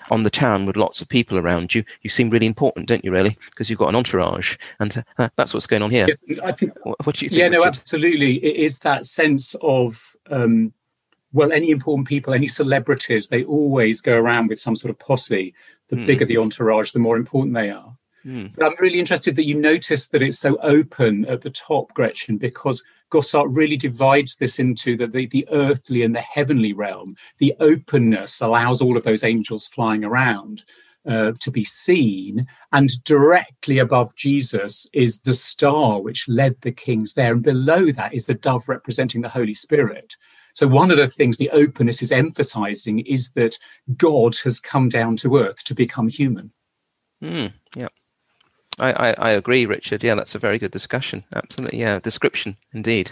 on 0.10 0.24
the 0.24 0.30
town 0.30 0.66
with 0.66 0.78
lots 0.78 1.02
of 1.02 1.10
people 1.10 1.38
around 1.38 1.76
you, 1.76 1.84
you 2.02 2.10
seem 2.10 2.30
really 2.30 2.46
important, 2.46 2.88
don't 2.88 3.04
you? 3.04 3.12
Really, 3.12 3.38
because 3.50 3.70
you've 3.70 3.80
got 3.80 3.90
an 3.90 3.96
entourage, 3.96 4.56
and 4.80 5.04
uh, 5.18 5.30
that's 5.36 5.54
what's 5.54 5.68
going 5.68 5.82
on 5.82 5.92
here. 5.92 6.08
Yes, 6.08 6.40
I 6.44 6.52
think. 6.52 6.74
What, 6.84 7.06
what 7.06 7.16
do 7.16 7.26
you 7.26 7.30
think? 7.30 7.40
Yeah, 7.40 7.50
no, 7.50 7.64
absolutely. 7.64 8.44
It 8.44 8.56
is 8.56 8.80
that 8.80 9.06
sense 9.06 9.56
of 9.62 10.16
um, 10.30 10.74
well, 11.32 11.52
any 11.52 11.70
important 11.70 12.08
people, 12.08 12.34
any 12.34 12.48
celebrities, 12.48 13.28
they 13.28 13.44
always 13.44 14.02
go 14.02 14.16
around 14.16 14.48
with 14.48 14.60
some 14.60 14.76
sort 14.76 14.92
of 14.92 15.00
posse. 15.00 15.54
The 15.90 15.96
mm. 15.96 16.06
bigger 16.06 16.26
the 16.26 16.38
entourage, 16.38 16.92
the 16.92 17.00
more 17.00 17.18
important 17.18 17.56
they 17.56 17.72
are. 17.72 17.98
Mm. 18.26 18.54
But 18.56 18.66
I'm 18.66 18.76
really 18.80 19.00
interested 19.00 19.36
that 19.36 19.46
you 19.46 19.56
notice 19.56 20.08
that 20.10 20.22
it's 20.22 20.38
so 20.38 20.58
open 20.62 21.26
at 21.26 21.42
the 21.42 21.50
top, 21.50 21.94
Gretchen, 21.94 22.38
because 22.38 22.84
Gossart 23.12 23.48
really 23.50 23.78
divides 23.78 24.36
this 24.36 24.60
into 24.60 24.96
the, 24.96 25.08
the, 25.08 25.28
the, 25.28 25.48
earthly 25.52 26.04
and 26.04 26.16
the 26.16 26.22
heavenly 26.22 26.74
realm. 26.74 27.16
The 27.40 27.56
openness 27.60 28.42
allows 28.42 28.82
all 28.82 28.98
of 28.98 29.04
those 29.04 29.24
angels 29.24 29.68
flying 29.68 30.04
around 30.04 30.64
uh, 31.08 31.34
to 31.40 31.52
be 31.52 31.64
seen. 31.64 32.48
And 32.72 32.90
directly 33.04 33.80
above 33.80 34.16
Jesus 34.16 34.88
is 34.94 35.20
the 35.20 35.34
star 35.34 36.02
which 36.02 36.28
led 36.28 36.56
the 36.62 36.72
kings 36.72 37.14
there. 37.14 37.34
And 37.34 37.44
below 37.44 37.92
that 37.92 38.14
is 38.14 38.26
the 38.26 38.34
dove 38.34 38.70
representing 38.70 39.22
the 39.22 39.30
Holy 39.30 39.54
Spirit. 39.54 40.16
So, 40.54 40.68
one 40.68 40.92
of 40.92 40.98
the 40.98 41.08
things 41.08 41.38
the 41.38 41.52
openness 41.52 42.02
is 42.02 42.12
emphasizing 42.12 43.00
is 43.00 43.32
that 43.32 43.58
God 43.98 44.36
has 44.44 44.60
come 44.60 44.90
down 44.90 45.16
to 45.18 45.38
earth 45.38 45.64
to 45.66 45.76
become 45.76 46.10
human. 46.10 46.52
Mm, 47.24 47.54
yeah. 47.76 47.88
I, 48.80 48.92
I, 48.92 49.12
I, 49.12 49.30
agree, 49.32 49.66
Richard. 49.66 50.04
Yeah, 50.04 50.16
that's 50.16 50.36
a 50.36 50.40
very 50.40 50.58
good 50.58 50.72
discussion. 50.72 51.24
Absolutely. 51.34 51.80
Yeah, 51.80 52.00
description 52.00 52.58
indeed. 52.74 53.12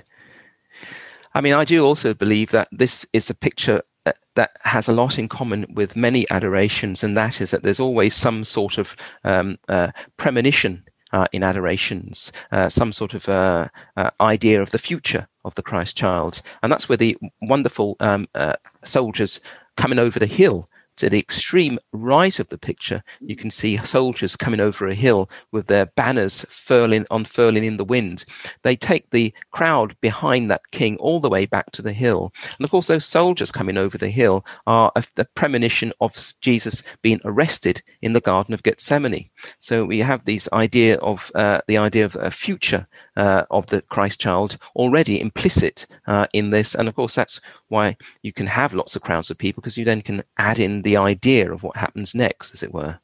I 1.34 1.42
mean, 1.42 1.54
I 1.54 1.66
do 1.66 1.86
also 1.86 2.14
believe 2.14 2.52
that 2.52 2.70
this 2.72 3.06
is 3.14 3.30
a 3.30 3.36
picture 3.36 3.84
that, 4.06 4.18
that 4.36 4.52
has 4.62 4.88
a 4.88 4.94
lot 4.94 5.20
in 5.20 5.28
common 5.28 5.66
with 5.74 5.96
many 5.96 6.30
adorations, 6.32 7.04
and 7.04 7.18
that 7.18 7.42
is 7.42 7.52
that 7.52 7.64
there's 7.64 7.80
always 7.80 8.16
some 8.16 8.44
sort 8.44 8.78
of 8.78 8.96
um, 9.24 9.58
uh, 9.68 9.92
premonition 10.16 10.84
uh, 11.12 11.28
in 11.32 11.44
adorations, 11.44 12.32
uh, 12.52 12.70
some 12.70 12.92
sort 12.92 13.14
of 13.14 13.30
uh, 13.30 13.68
uh 13.96 14.10
idea 14.20 14.62
of 14.62 14.72
the 14.72 14.78
future 14.78 15.28
of 15.46 15.56
the 15.56 15.64
Christ 15.64 15.98
child. 15.98 16.42
And 16.62 16.72
that's 16.72 16.90
where 16.90 16.98
the 16.98 17.18
wonderful 17.42 17.96
um, 18.00 18.28
uh, 18.36 18.54
soldiers 18.84 19.40
coming 19.76 20.00
over 20.00 20.20
the 20.20 20.26
hill 20.26 20.68
to 20.98 21.10
the 21.10 21.20
extreme 21.20 21.80
right 21.94 22.40
of 22.40 22.50
the 22.50 22.58
picture, 22.58 23.02
you 23.22 23.36
can 23.36 23.52
see 23.52 23.78
soldiers 23.78 24.36
coming 24.36 24.60
over 24.60 24.88
a 24.88 24.94
hill 24.94 25.30
with 25.52 25.68
their 25.68 25.86
banners 25.86 26.46
furling, 26.50 27.06
unfurling 27.12 27.64
in 27.64 27.78
the 27.78 27.86
wind. 27.86 28.26
They 28.64 28.76
take 28.76 29.10
the 29.10 29.34
crowd 29.52 29.96
behind 30.02 30.52
that 30.52 30.72
king 30.72 30.98
all 30.98 31.20
the 31.20 31.30
way 31.30 31.46
back 31.46 31.72
to 31.72 31.82
the 31.82 31.94
hill. 31.94 32.34
And 32.58 32.66
of 32.66 32.72
course, 32.72 32.88
those 32.88 33.06
soldiers 33.06 33.52
coming 33.52 33.78
over 33.78 33.98
the 33.98 34.10
hill 34.10 34.46
are 34.66 34.92
a, 34.96 35.04
the 35.16 35.26
premonition 35.36 35.94
of 36.02 36.34
Jesus 36.42 36.84
being 37.02 37.22
arrested 37.26 37.82
in 38.02 38.14
the 38.14 38.22
Garden 38.22 38.54
of 38.54 38.64
Gethsemane. 38.64 39.30
So 39.60 39.86
we 39.86 40.00
have 40.00 40.26
this 40.26 40.50
idea 40.54 40.98
of 40.98 41.32
uh, 41.36 41.62
the 41.68 41.78
idea 41.78 42.06
of 42.06 42.16
a 42.16 42.32
future 42.32 42.86
uh, 43.16 43.44
of 43.52 43.68
the 43.68 43.82
Christ 43.84 44.20
child 44.20 44.58
already 44.76 45.22
implicit 45.22 45.86
uh, 46.08 46.28
in 46.34 46.50
this. 46.50 46.76
And 46.76 46.88
of 46.88 46.96
course, 46.96 47.16
that's 47.16 47.40
why 47.70 47.98
you 48.22 48.34
can 48.34 48.48
have 48.48 48.74
lots 48.74 48.96
of 48.96 49.02
crowds 49.02 49.30
of 49.30 49.38
people 49.38 49.62
because 49.62 49.78
you 49.78 49.86
then 49.86 50.02
can 50.02 50.24
add 50.38 50.60
in 50.60 50.82
the 50.88 50.96
idea 50.96 51.52
of 51.52 51.64
what 51.64 51.76
happens 51.76 52.16
next, 52.16 52.54
as 52.54 52.64
it 52.64 52.74
were. 52.74 52.98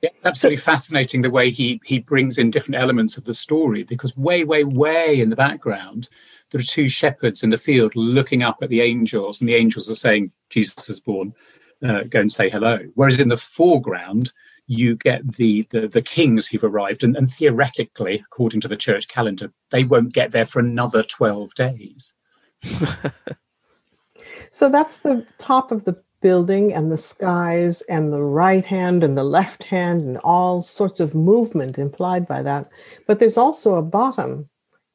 Yeah, 0.00 0.10
it's 0.14 0.24
absolutely 0.24 0.58
fascinating 0.58 1.22
the 1.22 1.30
way 1.30 1.50
he 1.50 1.80
he 1.84 1.98
brings 1.98 2.38
in 2.38 2.52
different 2.52 2.80
elements 2.80 3.16
of 3.16 3.24
the 3.24 3.34
story 3.34 3.82
because 3.82 4.16
way, 4.16 4.44
way, 4.44 4.62
way 4.62 5.20
in 5.20 5.30
the 5.30 5.34
background, 5.36 6.08
there 6.50 6.60
are 6.60 6.64
two 6.64 6.88
shepherds 6.88 7.42
in 7.42 7.50
the 7.50 7.56
field 7.56 7.96
looking 7.96 8.44
up 8.44 8.58
at 8.62 8.68
the 8.68 8.80
angels, 8.80 9.40
and 9.40 9.48
the 9.48 9.56
angels 9.56 9.90
are 9.90 9.96
saying, 9.96 10.30
Jesus 10.50 10.88
is 10.88 11.00
born, 11.00 11.34
uh, 11.82 12.02
go 12.04 12.20
and 12.20 12.30
say 12.30 12.48
hello. 12.48 12.78
Whereas 12.94 13.18
in 13.18 13.28
the 13.28 13.36
foreground, 13.36 14.32
you 14.68 14.94
get 14.94 15.26
the 15.32 15.66
the, 15.70 15.88
the 15.88 16.02
kings 16.02 16.46
who've 16.46 16.62
arrived, 16.62 17.02
and, 17.02 17.16
and 17.16 17.28
theoretically, 17.28 18.22
according 18.24 18.60
to 18.60 18.68
the 18.68 18.76
church 18.76 19.08
calendar, 19.08 19.50
they 19.70 19.82
won't 19.82 20.12
get 20.12 20.30
there 20.30 20.46
for 20.46 20.60
another 20.60 21.02
12 21.02 21.54
days. 21.54 22.12
so 24.52 24.70
that's 24.70 24.98
the 24.98 25.26
top 25.38 25.72
of 25.72 25.84
the 25.84 26.05
building 26.20 26.72
and 26.72 26.90
the 26.90 26.98
skies 26.98 27.82
and 27.82 28.12
the 28.12 28.22
right 28.22 28.64
hand 28.64 29.04
and 29.04 29.16
the 29.16 29.24
left 29.24 29.64
hand 29.64 30.02
and 30.02 30.18
all 30.18 30.62
sorts 30.62 31.00
of 31.00 31.14
movement 31.14 31.78
implied 31.78 32.26
by 32.26 32.42
that. 32.42 32.68
But 33.06 33.18
there's 33.18 33.36
also 33.36 33.74
a 33.74 33.82
bottom 33.82 34.48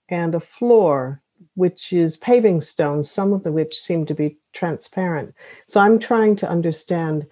and 0.09 0.35
a 0.35 0.39
floor, 0.39 1.21
which 1.55 1.93
is 1.93 2.17
paving 2.17 2.61
stones, 2.61 3.09
some 3.09 3.33
of 3.33 3.43
the 3.43 3.51
which 3.51 3.77
seem 3.77 4.05
to 4.07 4.13
be 4.13 4.37
transparent. 4.53 5.33
So 5.67 5.79
I'm 5.79 5.99
trying 5.99 6.35
to 6.37 6.49
understand 6.49 7.25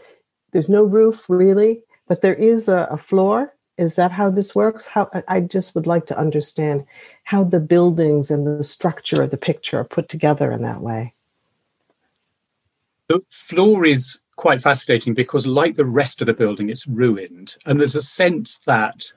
there's 0.51 0.69
no 0.69 0.83
roof 0.83 1.29
really, 1.29 1.83
but 2.07 2.21
there 2.21 2.35
is 2.35 2.69
a, 2.69 2.87
a 2.89 2.97
floor. 2.97 3.55
Is 3.77 3.95
that 3.95 4.11
how 4.11 4.29
this 4.29 4.53
works? 4.53 4.87
How 4.87 5.09
I 5.27 5.39
just 5.41 5.73
would 5.73 5.87
like 5.87 6.05
to 6.07 6.19
understand 6.19 6.85
how 7.23 7.43
the 7.45 7.61
buildings 7.61 8.29
and 8.29 8.45
the 8.45 8.63
structure 8.63 9.21
of 9.21 9.31
the 9.31 9.37
picture 9.37 9.79
are 9.79 9.85
put 9.85 10.09
together 10.09 10.51
in 10.51 10.63
that 10.63 10.81
way. 10.81 11.13
The 13.09 13.21
floor 13.31 13.87
is 13.87 14.21
quite 14.35 14.61
fascinating 14.61 15.15
because, 15.15 15.47
like 15.47 15.75
the 15.75 15.83
rest 15.83 16.21
of 16.21 16.27
the 16.27 16.33
building, 16.33 16.69
it's 16.69 16.87
ruined. 16.87 17.55
And 17.65 17.79
there's 17.79 17.95
a 17.95 18.03
sense 18.03 18.59
that 18.67 19.11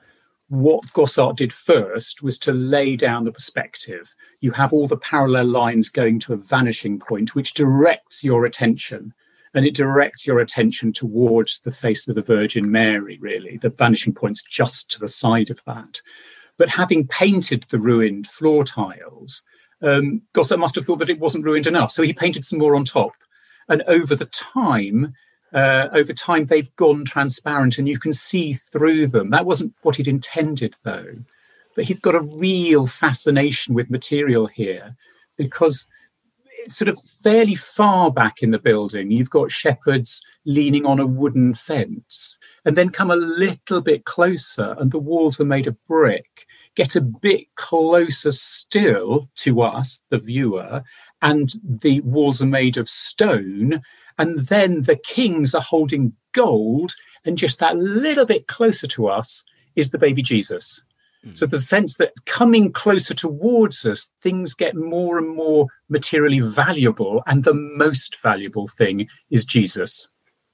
what 0.47 0.83
Gossart 0.93 1.35
did 1.35 1.53
first 1.53 2.23
was 2.23 2.39
to 2.39 2.53
lay 2.53 2.95
down 2.95 3.23
the 3.23 3.31
perspective. 3.31 4.15
You 4.41 4.51
have 4.53 4.73
all 4.73 4.87
the 4.87 4.97
parallel 4.97 5.45
lines 5.45 5.89
going 5.89 6.19
to 6.21 6.33
a 6.33 6.37
vanishing 6.37 6.99
point, 6.99 7.35
which 7.35 7.53
directs 7.53 8.23
your 8.23 8.45
attention. 8.45 9.13
And 9.53 9.63
it 9.63 9.75
directs 9.75 10.25
your 10.25 10.39
attention 10.39 10.91
towards 10.91 11.61
the 11.61 11.71
face 11.71 12.07
of 12.07 12.15
the 12.15 12.23
Virgin 12.23 12.71
Mary, 12.71 13.19
really. 13.21 13.57
The 13.57 13.69
vanishing 13.69 14.13
point's 14.13 14.41
just 14.41 14.89
to 14.91 14.99
the 14.99 15.07
side 15.07 15.51
of 15.51 15.63
that. 15.65 16.01
But 16.57 16.69
having 16.69 17.07
painted 17.07 17.67
the 17.69 17.79
ruined 17.79 18.25
floor 18.25 18.63
tiles, 18.63 19.43
um, 19.83 20.23
Gossart 20.33 20.57
must 20.57 20.73
have 20.73 20.85
thought 20.85 20.97
that 20.97 21.11
it 21.11 21.19
wasn't 21.19 21.45
ruined 21.45 21.67
enough. 21.67 21.91
So 21.91 22.01
he 22.01 22.11
painted 22.11 22.43
some 22.43 22.57
more 22.57 22.75
on 22.75 22.85
top 22.85 23.13
and 23.69 23.83
over 23.87 24.15
the 24.15 24.25
time 24.25 25.13
uh, 25.53 25.87
over 25.93 26.13
time 26.13 26.45
they've 26.45 26.75
gone 26.75 27.05
transparent 27.05 27.77
and 27.77 27.87
you 27.87 27.99
can 27.99 28.13
see 28.13 28.53
through 28.53 29.07
them. 29.07 29.29
That 29.29 29.45
wasn't 29.45 29.73
what 29.83 29.95
he'd 29.97 30.07
intended 30.07 30.75
though. 30.83 31.15
But 31.75 31.85
he's 31.85 31.99
got 31.99 32.15
a 32.15 32.21
real 32.21 32.87
fascination 32.87 33.73
with 33.73 33.89
material 33.89 34.47
here 34.47 34.95
because 35.37 35.85
it's 36.59 36.77
sort 36.77 36.89
of 36.89 36.97
fairly 37.23 37.55
far 37.55 38.11
back 38.11 38.41
in 38.41 38.51
the 38.51 38.59
building. 38.59 39.11
You've 39.11 39.29
got 39.29 39.51
shepherds 39.51 40.23
leaning 40.45 40.85
on 40.85 40.99
a 40.99 41.05
wooden 41.05 41.53
fence 41.53 42.37
and 42.65 42.75
then 42.75 42.89
come 42.89 43.11
a 43.11 43.15
little 43.15 43.81
bit 43.81 44.05
closer 44.05 44.75
and 44.79 44.91
the 44.91 44.99
walls 44.99 45.39
are 45.39 45.45
made 45.45 45.67
of 45.67 45.77
brick. 45.87 46.45
Get 46.75 46.95
a 46.95 47.01
bit 47.01 47.45
closer 47.55 48.31
still 48.31 49.29
to 49.37 49.61
us 49.61 50.03
the 50.09 50.17
viewer 50.17 50.83
and 51.23 51.53
the 51.63 52.01
walls 52.01 52.41
are 52.41 52.45
made 52.45 52.77
of 52.77 52.87
stone. 52.87 53.81
And 54.19 54.39
then 54.47 54.83
the 54.83 54.95
kings 54.95 55.55
are 55.55 55.61
holding 55.61 56.13
gold, 56.33 56.93
and 57.25 57.35
just 57.35 57.59
that 57.59 57.77
little 57.77 58.27
bit 58.27 58.47
closer 58.47 58.85
to 58.89 59.07
us 59.07 59.43
is 59.75 59.89
the 59.89 59.97
baby 59.97 60.21
Jesus. 60.21 60.83
Mm. 61.25 61.35
So 61.35 61.47
the 61.47 61.57
sense 61.57 61.97
that 61.97 62.13
coming 62.25 62.71
closer 62.71 63.15
towards 63.15 63.85
us, 63.85 64.11
things 64.21 64.53
get 64.53 64.75
more 64.75 65.17
and 65.17 65.35
more 65.35 65.67
materially 65.89 66.41
valuable, 66.41 67.23
and 67.25 67.43
the 67.43 67.55
most 67.55 68.21
valuable 68.21 68.67
thing 68.67 69.07
is 69.31 69.45
Jesus. 69.45 70.07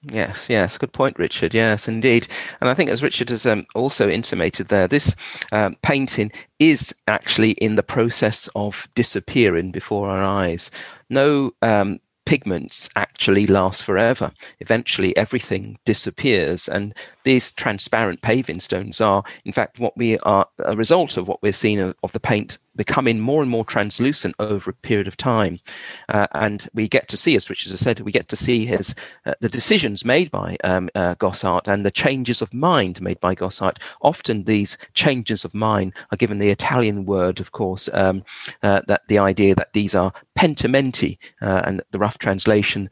Yes, 0.04 0.48
yes, 0.50 0.78
good 0.78 0.94
point, 0.94 1.20
Richard. 1.20 1.54
Yes, 1.54 1.88
indeed. 1.90 2.28
And 2.62 2.70
I 2.70 2.74
think, 2.74 2.90
as 2.90 3.04
Richard 3.04 3.30
has 3.32 3.46
um, 3.46 3.66
also 3.76 4.10
intimated 4.10 4.70
there, 4.70 4.88
this 4.88 5.14
um, 5.52 5.76
painting 5.82 6.32
is 6.58 6.96
actually 7.08 7.52
in 7.52 7.76
the 7.76 7.84
process 7.84 8.48
of 8.56 8.88
disappearing 8.96 9.72
before 9.72 10.10
our 10.10 10.24
eyes. 10.24 10.72
No 11.10 11.52
um, 11.62 12.00
pigments 12.26 12.90
actually 12.96 13.46
last 13.48 13.84
forever. 13.84 14.32
Eventually, 14.62 15.18
everything 15.18 15.78
disappears, 15.84 16.70
and 16.70 16.94
these 17.26 17.52
transparent 17.52 18.22
paving 18.22 18.62
stones 18.62 19.02
are, 19.02 19.24
in 19.44 19.52
fact, 19.52 19.80
what 19.80 19.98
we 19.98 20.18
are 20.20 20.48
a 20.60 20.78
result 20.78 21.18
of 21.18 21.28
what 21.28 21.42
we're 21.42 21.52
seeing 21.52 21.80
of, 21.80 21.94
of 22.04 22.14
the 22.14 22.22
paint 22.22 22.58
becoming 22.80 23.20
more 23.20 23.42
and 23.42 23.52
more 23.52 23.66
translucent 23.66 24.34
over 24.40 24.72
a 24.72 24.74
period 24.74 25.06
of 25.06 25.18
time. 25.18 25.60
Uh, 26.08 26.28
and 26.32 26.70
we 26.74 26.88
get 26.88 27.10
to 27.10 27.18
see, 27.18 27.36
as 27.36 27.50
Richard 27.50 27.72
has 27.72 27.82
said, 27.82 28.00
we 28.00 28.14
get 28.14 28.30
to 28.30 28.38
see 28.38 28.66
his 28.66 28.96
uh, 29.26 29.34
the 29.42 29.50
decisions 29.50 30.06
made 30.06 30.32
by 30.32 30.56
um, 30.64 30.90
uh, 30.96 31.14
Gossart 31.16 31.68
and 31.68 31.86
the 31.86 31.92
changes 31.92 32.42
of 32.42 32.54
mind 32.54 33.02
made 33.02 33.20
by 33.20 33.36
Gossart. 33.36 33.80
Often 34.02 34.46
these 34.46 34.78
changes 34.94 35.44
of 35.44 35.54
mind 35.54 35.94
are 36.14 36.18
given 36.18 36.40
the 36.40 36.52
Italian 36.52 37.06
word, 37.06 37.42
of 37.42 37.52
course, 37.52 37.90
um, 37.92 38.24
uh, 38.64 38.80
that 38.88 39.02
the 39.10 39.20
idea 39.20 39.56
that 39.56 39.74
these 39.74 39.94
are 39.94 40.14
pentimenti, 40.38 41.18
uh, 41.42 41.62
and 41.66 41.82
the 41.92 42.00
rough 42.00 42.18
translation 42.18 42.90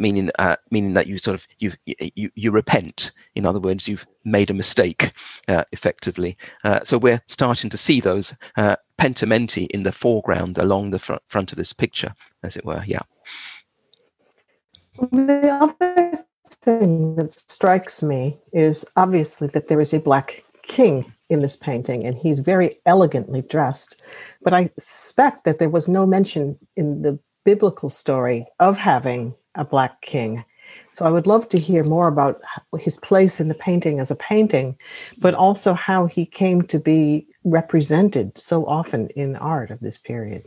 uh, 0.00 0.02
meaning 0.02 0.30
meaning 0.70 0.94
that 0.94 1.06
you 1.06 1.18
sort 1.18 1.34
of 1.34 1.46
you, 1.58 1.72
you 1.84 2.30
you 2.34 2.50
repent. 2.50 3.12
In 3.34 3.46
other 3.46 3.60
words, 3.60 3.86
you've 3.86 4.06
made 4.24 4.50
a 4.50 4.54
mistake, 4.54 5.10
uh, 5.48 5.64
effectively. 5.72 6.36
Uh, 6.64 6.80
so 6.84 6.98
we're 6.98 7.22
starting 7.28 7.70
to 7.70 7.76
see 7.76 8.00
those 8.00 8.34
uh, 8.56 8.76
pentimenti 8.98 9.66
in 9.70 9.82
the 9.82 9.92
foreground 9.92 10.58
along 10.58 10.90
the 10.90 10.98
fr- 10.98 11.14
front 11.28 11.52
of 11.52 11.56
this 11.56 11.72
picture, 11.72 12.14
as 12.42 12.56
it 12.56 12.64
were. 12.64 12.82
Yeah. 12.86 13.02
The 15.12 15.48
other 15.50 16.24
thing 16.62 17.16
that 17.16 17.32
strikes 17.32 18.02
me 18.02 18.38
is 18.52 18.84
obviously 18.96 19.48
that 19.48 19.68
there 19.68 19.80
is 19.80 19.94
a 19.94 20.00
black 20.00 20.44
king 20.62 21.12
in 21.28 21.42
this 21.42 21.56
painting, 21.56 22.06
and 22.06 22.16
he's 22.16 22.40
very 22.40 22.80
elegantly 22.86 23.42
dressed. 23.42 24.02
But 24.42 24.54
I 24.54 24.70
suspect 24.78 25.44
that 25.44 25.58
there 25.58 25.70
was 25.70 25.88
no 25.88 26.06
mention 26.06 26.58
in 26.76 27.02
the 27.02 27.18
biblical 27.44 27.88
story 27.88 28.46
of 28.58 28.76
having 28.76 29.34
a 29.54 29.64
black 29.64 30.00
king. 30.02 30.44
So 30.92 31.04
I 31.04 31.10
would 31.10 31.26
love 31.26 31.48
to 31.50 31.58
hear 31.58 31.84
more 31.84 32.08
about 32.08 32.40
his 32.78 32.98
place 32.98 33.40
in 33.40 33.48
the 33.48 33.54
painting 33.54 34.00
as 34.00 34.10
a 34.10 34.16
painting, 34.16 34.76
but 35.18 35.34
also 35.34 35.74
how 35.74 36.06
he 36.06 36.26
came 36.26 36.62
to 36.62 36.78
be 36.78 37.26
represented 37.44 38.32
so 38.36 38.66
often 38.66 39.08
in 39.10 39.36
art 39.36 39.70
of 39.70 39.80
this 39.80 39.98
period. 39.98 40.44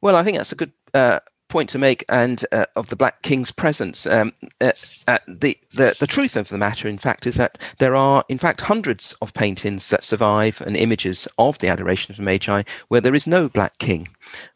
Well, 0.00 0.16
I 0.16 0.22
think 0.22 0.36
that's 0.36 0.52
a 0.52 0.56
good 0.56 0.72
uh, 0.94 1.20
point 1.48 1.68
to 1.70 1.78
make, 1.78 2.04
and 2.08 2.44
uh, 2.52 2.66
of 2.76 2.88
the 2.88 2.96
Black 2.96 3.22
King's 3.22 3.50
presence. 3.50 4.06
Um, 4.06 4.32
uh, 4.60 4.72
uh, 5.08 5.18
the, 5.28 5.56
the 5.72 5.96
the 5.98 6.06
truth 6.06 6.36
of 6.36 6.48
the 6.48 6.58
matter, 6.58 6.88
in 6.88 6.98
fact, 6.98 7.26
is 7.26 7.36
that 7.36 7.58
there 7.78 7.94
are, 7.94 8.24
in 8.28 8.38
fact, 8.38 8.60
hundreds 8.60 9.12
of 9.22 9.32
paintings 9.32 9.88
that 9.90 10.04
survive 10.04 10.60
and 10.60 10.76
images 10.76 11.28
of 11.38 11.58
the 11.58 11.68
adoration 11.68 12.12
of 12.12 12.16
the 12.16 12.22
Magi 12.22 12.62
where 12.88 13.00
there 13.00 13.14
is 13.14 13.26
no 13.26 13.48
Black 13.48 13.78
King. 13.78 14.08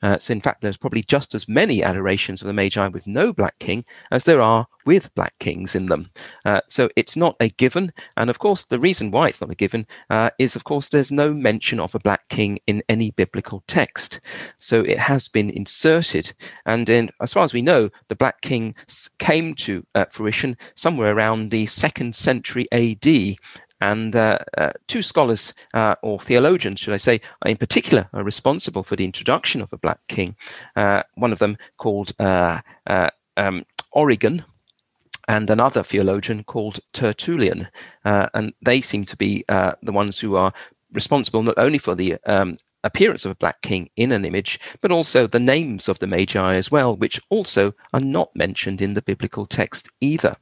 Uh, 0.03 0.19
so, 0.19 0.33
in 0.33 0.41
fact, 0.41 0.61
there's 0.61 0.77
probably 0.77 1.03
just 1.03 1.35
as 1.35 1.49
many 1.49 1.83
adorations 1.83 2.41
of 2.41 2.47
the 2.47 2.53
Magi 2.53 2.87
with 2.89 3.07
no 3.07 3.33
Black 3.33 3.59
King 3.59 3.85
as 4.11 4.25
there 4.25 4.41
are 4.41 4.67
with 4.87 5.15
Black 5.15 5.39
Kings 5.39 5.75
in 5.75 5.87
them. 5.87 6.11
Uh, 6.45 6.61
so, 6.69 6.89
it's 6.97 7.17
not 7.17 7.37
a 7.41 7.49
given. 7.50 7.93
And 8.17 8.31
of 8.31 8.39
course, 8.39 8.65
the 8.65 8.79
reason 8.79 9.11
why 9.11 9.29
it's 9.29 9.41
not 9.41 9.50
a 9.50 9.55
given 9.55 9.87
uh, 10.11 10.31
is, 10.39 10.57
of 10.57 10.65
course, 10.65 10.89
there's 10.89 11.12
no 11.12 11.33
mention 11.33 11.81
of 11.81 11.95
a 11.95 12.00
Black 12.00 12.29
King 12.29 12.59
in 12.67 12.83
any 12.89 13.11
biblical 13.12 13.62
text. 13.67 14.21
So, 14.57 14.81
it 14.81 14.99
has 14.99 15.29
been 15.29 15.50
inserted. 15.50 16.33
And 16.67 16.89
in, 16.89 17.11
as 17.21 17.33
far 17.33 17.45
as 17.45 17.53
we 17.53 17.62
know, 17.62 17.91
the 18.09 18.17
Black 18.17 18.41
King 18.41 18.75
came 19.19 19.55
to 19.57 19.85
uh, 19.95 20.07
fruition 20.11 20.57
somewhere 20.75 21.15
around 21.15 21.50
the 21.50 21.67
second 21.67 22.15
century 22.15 22.67
AD. 22.73 23.37
And 23.81 24.15
uh, 24.15 24.39
uh, 24.59 24.71
two 24.89 25.03
scholars, 25.03 25.55
uh, 25.73 25.95
or 26.03 26.21
theologians, 26.21 26.81
should 26.81 26.95
I 26.95 26.99
say, 26.99 27.21
in 27.47 27.57
particular, 27.57 28.09
are 28.13 28.23
responsible 28.23 28.83
for 28.83 28.97
the 28.97 29.05
introduction 29.05 29.63
of 29.63 29.73
a 29.73 29.79
black 29.79 30.01
king. 30.09 30.37
Uh, 30.77 31.03
one 31.15 31.33
of 31.33 31.39
them 31.39 31.57
called 31.79 32.13
uh, 32.19 32.61
uh, 32.87 33.11
um, 33.37 33.65
Origen, 33.93 34.45
and 35.29 35.49
another 35.49 35.83
theologian 35.83 36.45
called 36.45 36.81
Tertullian. 36.93 37.69
and 38.05 38.53
they 38.63 38.81
seem 38.81 39.05
to 39.07 39.17
be 39.17 39.45
the 39.49 39.93
ones 39.93 40.19
who 40.19 40.37
are 40.37 40.53
responsible 40.93 41.43
not 41.43 41.59
only 41.59 41.79
for 41.79 41.95
the 41.95 42.17
um, 42.27 42.59
appearance 42.83 43.25
of 43.25 43.31
a 43.31 43.37
black 43.37 43.63
king 43.63 43.89
in 43.97 44.13
an 44.13 44.25
image, 44.25 44.59
but 44.81 44.91
also 44.91 45.27
the 45.27 45.41
names 45.41 45.89
of 45.89 45.99
the 45.99 46.07
magi 46.07 46.55
as 46.55 46.71
well, 46.71 46.97
which 46.97 47.21
also 47.29 47.73
are 47.93 48.01
not 48.01 48.35
mentioned 48.35 48.83
in 48.83 48.95
the 48.95 49.03
biblical 49.03 49.47
text 49.47 49.89
either. 50.01 50.35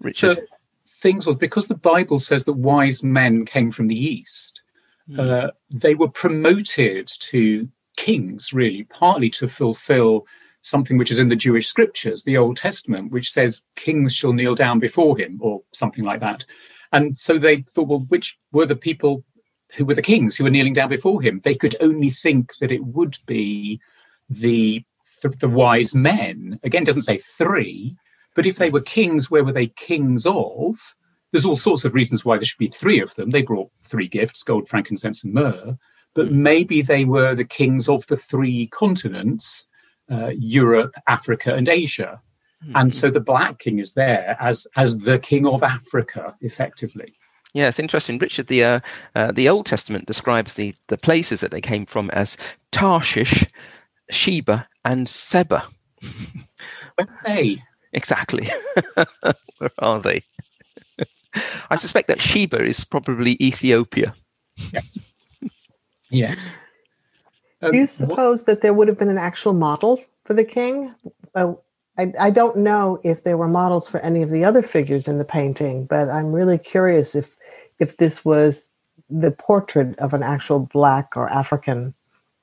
Richard. 0.00 0.36
The 0.36 0.46
things 0.88 1.26
was 1.26 1.36
because 1.36 1.66
the 1.66 1.74
Bible 1.74 2.18
says 2.18 2.44
that 2.44 2.54
wise 2.54 3.02
men 3.02 3.44
came 3.44 3.70
from 3.70 3.86
the 3.86 3.98
east. 3.98 4.60
Mm. 5.08 5.20
Uh, 5.20 5.50
they 5.70 5.94
were 5.94 6.08
promoted 6.08 7.06
to 7.20 7.68
kings, 7.96 8.52
really, 8.52 8.84
partly 8.84 9.30
to 9.30 9.48
fulfill 9.48 10.26
something 10.62 10.98
which 10.98 11.10
is 11.10 11.18
in 11.18 11.28
the 11.28 11.36
Jewish 11.36 11.68
scriptures, 11.68 12.22
the 12.22 12.36
Old 12.36 12.56
Testament, 12.56 13.12
which 13.12 13.30
says 13.30 13.62
kings 13.76 14.14
shall 14.14 14.32
kneel 14.32 14.54
down 14.54 14.78
before 14.78 15.16
him, 15.16 15.38
or 15.40 15.62
something 15.72 16.04
like 16.04 16.20
that. 16.20 16.44
And 16.92 17.18
so 17.18 17.38
they 17.38 17.62
thought, 17.62 17.88
well, 17.88 18.04
which 18.08 18.36
were 18.52 18.66
the 18.66 18.76
people 18.76 19.24
who 19.76 19.84
were 19.84 19.94
the 19.94 20.02
kings 20.02 20.36
who 20.36 20.44
were 20.44 20.50
kneeling 20.50 20.72
down 20.72 20.88
before 20.88 21.22
him? 21.22 21.40
They 21.44 21.54
could 21.54 21.76
only 21.80 22.10
think 22.10 22.52
that 22.60 22.72
it 22.72 22.84
would 22.84 23.18
be 23.26 23.80
the 24.28 24.84
the, 25.22 25.30
the 25.30 25.48
wise 25.48 25.94
men. 25.94 26.60
Again, 26.62 26.84
doesn't 26.84 27.02
say 27.02 27.18
three, 27.18 27.96
but 28.36 28.46
if 28.46 28.56
they 28.56 28.70
were 28.70 28.80
kings, 28.80 29.30
where 29.30 29.42
were 29.42 29.52
they 29.52 29.68
kings 29.68 30.26
of? 30.26 30.94
There's 31.32 31.44
all 31.44 31.56
sorts 31.56 31.84
of 31.84 31.94
reasons 31.94 32.24
why 32.24 32.36
there 32.36 32.44
should 32.44 32.58
be 32.58 32.68
three 32.68 33.00
of 33.00 33.14
them. 33.16 33.30
They 33.30 33.42
brought 33.42 33.70
three 33.82 34.06
gifts 34.06 34.44
gold, 34.44 34.68
frankincense, 34.68 35.24
and 35.24 35.34
myrrh. 35.34 35.76
But 36.14 36.28
hmm. 36.28 36.42
maybe 36.42 36.82
they 36.82 37.04
were 37.04 37.34
the 37.34 37.44
kings 37.44 37.88
of 37.88 38.06
the 38.06 38.16
three 38.16 38.68
continents 38.68 39.66
uh, 40.10 40.30
Europe, 40.38 40.94
Africa, 41.08 41.54
and 41.54 41.68
Asia. 41.68 42.20
Mm-hmm. 42.62 42.76
And 42.76 42.94
so 42.94 43.10
the 43.10 43.20
Black 43.20 43.58
King 43.58 43.80
is 43.80 43.92
there 43.92 44.36
as, 44.40 44.66
as 44.76 44.98
the 44.98 45.18
king 45.18 45.46
of 45.46 45.62
Africa, 45.62 46.36
effectively. 46.40 47.14
Yeah, 47.54 47.68
it's 47.68 47.80
interesting, 47.80 48.18
Richard. 48.18 48.48
The 48.48 48.64
uh, 48.64 48.80
uh, 49.14 49.32
the 49.32 49.48
Old 49.48 49.64
Testament 49.66 50.06
describes 50.06 50.54
the 50.54 50.74
the 50.88 50.98
places 50.98 51.40
that 51.40 51.50
they 51.50 51.62
came 51.62 51.86
from 51.86 52.10
as 52.10 52.36
Tarshish, 52.70 53.46
Sheba, 54.10 54.68
and 54.84 55.08
Seba. 55.08 55.66
Where 56.96 57.08
are 57.08 57.18
they? 57.24 57.62
Exactly. 57.96 58.48
Where 59.58 59.70
are 59.80 59.98
they? 59.98 60.22
I 61.70 61.76
suspect 61.76 62.08
that 62.08 62.20
Sheba 62.20 62.62
is 62.64 62.84
probably 62.84 63.36
Ethiopia. 63.40 64.14
Yes. 64.72 64.98
Yes. 66.08 66.54
Um, 67.62 67.72
Do 67.72 67.78
you 67.78 67.86
suppose 67.88 68.42
what? 68.42 68.46
that 68.46 68.62
there 68.62 68.72
would 68.72 68.86
have 68.86 68.96
been 68.96 69.08
an 69.08 69.18
actual 69.18 69.54
model 69.54 70.00
for 70.24 70.34
the 70.34 70.44
king? 70.44 70.94
Uh, 71.34 71.54
I, 71.98 72.12
I 72.20 72.30
don't 72.30 72.58
know 72.58 73.00
if 73.02 73.24
there 73.24 73.36
were 73.36 73.48
models 73.48 73.88
for 73.88 73.98
any 74.02 74.22
of 74.22 74.30
the 74.30 74.44
other 74.44 74.62
figures 74.62 75.08
in 75.08 75.18
the 75.18 75.24
painting, 75.24 75.84
but 75.84 76.08
I'm 76.08 76.32
really 76.32 76.58
curious 76.58 77.16
if 77.16 77.36
if 77.80 77.96
this 77.96 78.24
was 78.24 78.70
the 79.10 79.32
portrait 79.32 79.98
of 79.98 80.14
an 80.14 80.22
actual 80.22 80.60
black 80.60 81.16
or 81.16 81.28
African 81.28 81.92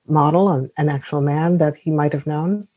model, 0.07 0.49
an, 0.49 0.69
an 0.77 0.89
actual 0.89 1.21
man 1.21 1.57
that 1.59 1.77
he 1.77 1.89
might 1.89 2.11
have 2.11 2.27
known. 2.27 2.67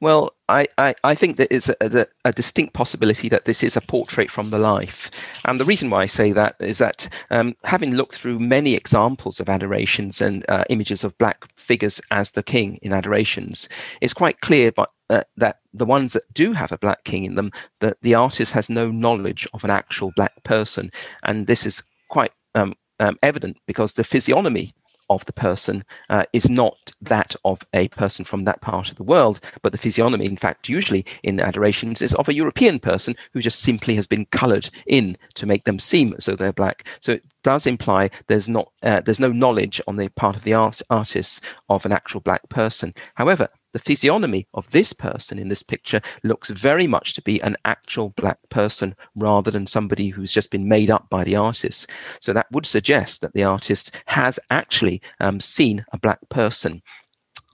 Well, 0.00 0.30
I, 0.48 0.66
I, 0.78 0.94
I 1.02 1.16
think 1.16 1.38
that 1.38 1.48
it's 1.50 1.68
a, 1.68 2.06
a, 2.24 2.32
distinct 2.32 2.72
possibility 2.72 3.28
that 3.30 3.46
this 3.46 3.64
is 3.64 3.76
a 3.76 3.80
portrait 3.80 4.30
from 4.30 4.50
the 4.50 4.58
life. 4.58 5.10
And 5.44 5.58
the 5.58 5.64
reason 5.64 5.90
why 5.90 6.02
I 6.02 6.06
say 6.06 6.30
that 6.32 6.54
is 6.60 6.78
that 6.78 7.08
um, 7.30 7.56
having 7.64 7.96
looked 7.96 8.14
through 8.14 8.38
many 8.38 8.74
examples 8.74 9.40
of 9.40 9.48
adorations 9.48 10.20
and 10.20 10.44
uh, 10.48 10.62
images 10.70 11.02
of 11.02 11.18
black 11.18 11.44
figures 11.56 12.00
as 12.12 12.30
the 12.30 12.44
king 12.44 12.78
in 12.80 12.92
adorations, 12.92 13.68
it's 14.00 14.14
quite 14.14 14.40
clear 14.40 14.70
but, 14.70 14.88
uh, 15.10 15.24
that 15.36 15.58
the 15.74 15.86
ones 15.86 16.12
that 16.12 16.32
do 16.32 16.52
have 16.52 16.70
a 16.70 16.78
black 16.78 17.02
king 17.02 17.24
in 17.24 17.34
them, 17.34 17.50
that 17.80 18.00
the 18.02 18.14
artist 18.14 18.52
has 18.52 18.70
no 18.70 18.92
knowledge 18.92 19.48
of 19.52 19.64
an 19.64 19.70
actual 19.70 20.12
black 20.14 20.44
person. 20.44 20.92
And 21.24 21.48
this 21.48 21.66
is 21.66 21.82
quite 22.08 22.32
um, 22.54 22.74
um, 23.00 23.18
evident 23.22 23.56
because 23.66 23.94
the 23.94 24.04
physiognomy 24.04 24.70
of 25.10 25.24
the 25.26 25.32
person 25.32 25.84
uh, 26.10 26.24
is 26.32 26.50
not 26.50 26.76
that 27.02 27.34
of 27.44 27.60
a 27.74 27.88
person 27.88 28.24
from 28.24 28.44
that 28.44 28.60
part 28.60 28.90
of 28.90 28.96
the 28.96 29.02
world, 29.02 29.40
but 29.62 29.72
the 29.72 29.78
physiognomy, 29.78 30.26
in 30.26 30.36
fact, 30.36 30.68
usually 30.68 31.04
in 31.22 31.40
adorations, 31.40 32.02
is 32.02 32.14
of 32.14 32.28
a 32.28 32.34
European 32.34 32.78
person 32.78 33.14
who 33.32 33.40
just 33.40 33.60
simply 33.60 33.94
has 33.94 34.06
been 34.06 34.26
coloured 34.26 34.68
in 34.86 35.16
to 35.34 35.46
make 35.46 35.64
them 35.64 35.78
seem 35.78 36.14
so 36.18 36.34
they're 36.34 36.52
black. 36.52 36.86
So 37.00 37.12
it 37.12 37.24
does 37.42 37.66
imply 37.66 38.10
there's 38.26 38.48
not 38.48 38.70
uh, 38.82 39.00
there's 39.00 39.20
no 39.20 39.32
knowledge 39.32 39.80
on 39.86 39.96
the 39.96 40.08
part 40.10 40.36
of 40.36 40.44
the 40.44 40.54
art- 40.54 40.82
artists 40.90 41.40
of 41.68 41.86
an 41.86 41.92
actual 41.92 42.20
black 42.20 42.48
person. 42.48 42.94
However, 43.14 43.48
the 43.78 43.84
physiognomy 43.84 44.44
of 44.54 44.68
this 44.70 44.92
person 44.92 45.38
in 45.38 45.48
this 45.48 45.62
picture 45.62 46.00
looks 46.24 46.50
very 46.50 46.88
much 46.88 47.14
to 47.14 47.22
be 47.22 47.40
an 47.42 47.56
actual 47.64 48.08
black 48.10 48.38
person 48.48 48.92
rather 49.14 49.52
than 49.52 49.68
somebody 49.68 50.08
who's 50.08 50.32
just 50.32 50.50
been 50.50 50.66
made 50.66 50.90
up 50.90 51.08
by 51.10 51.22
the 51.22 51.36
artist. 51.36 51.88
So 52.20 52.32
that 52.32 52.50
would 52.50 52.66
suggest 52.66 53.20
that 53.20 53.34
the 53.34 53.44
artist 53.44 54.02
has 54.06 54.40
actually 54.50 55.00
um, 55.20 55.38
seen 55.38 55.84
a 55.92 55.98
black 55.98 56.18
person. 56.28 56.82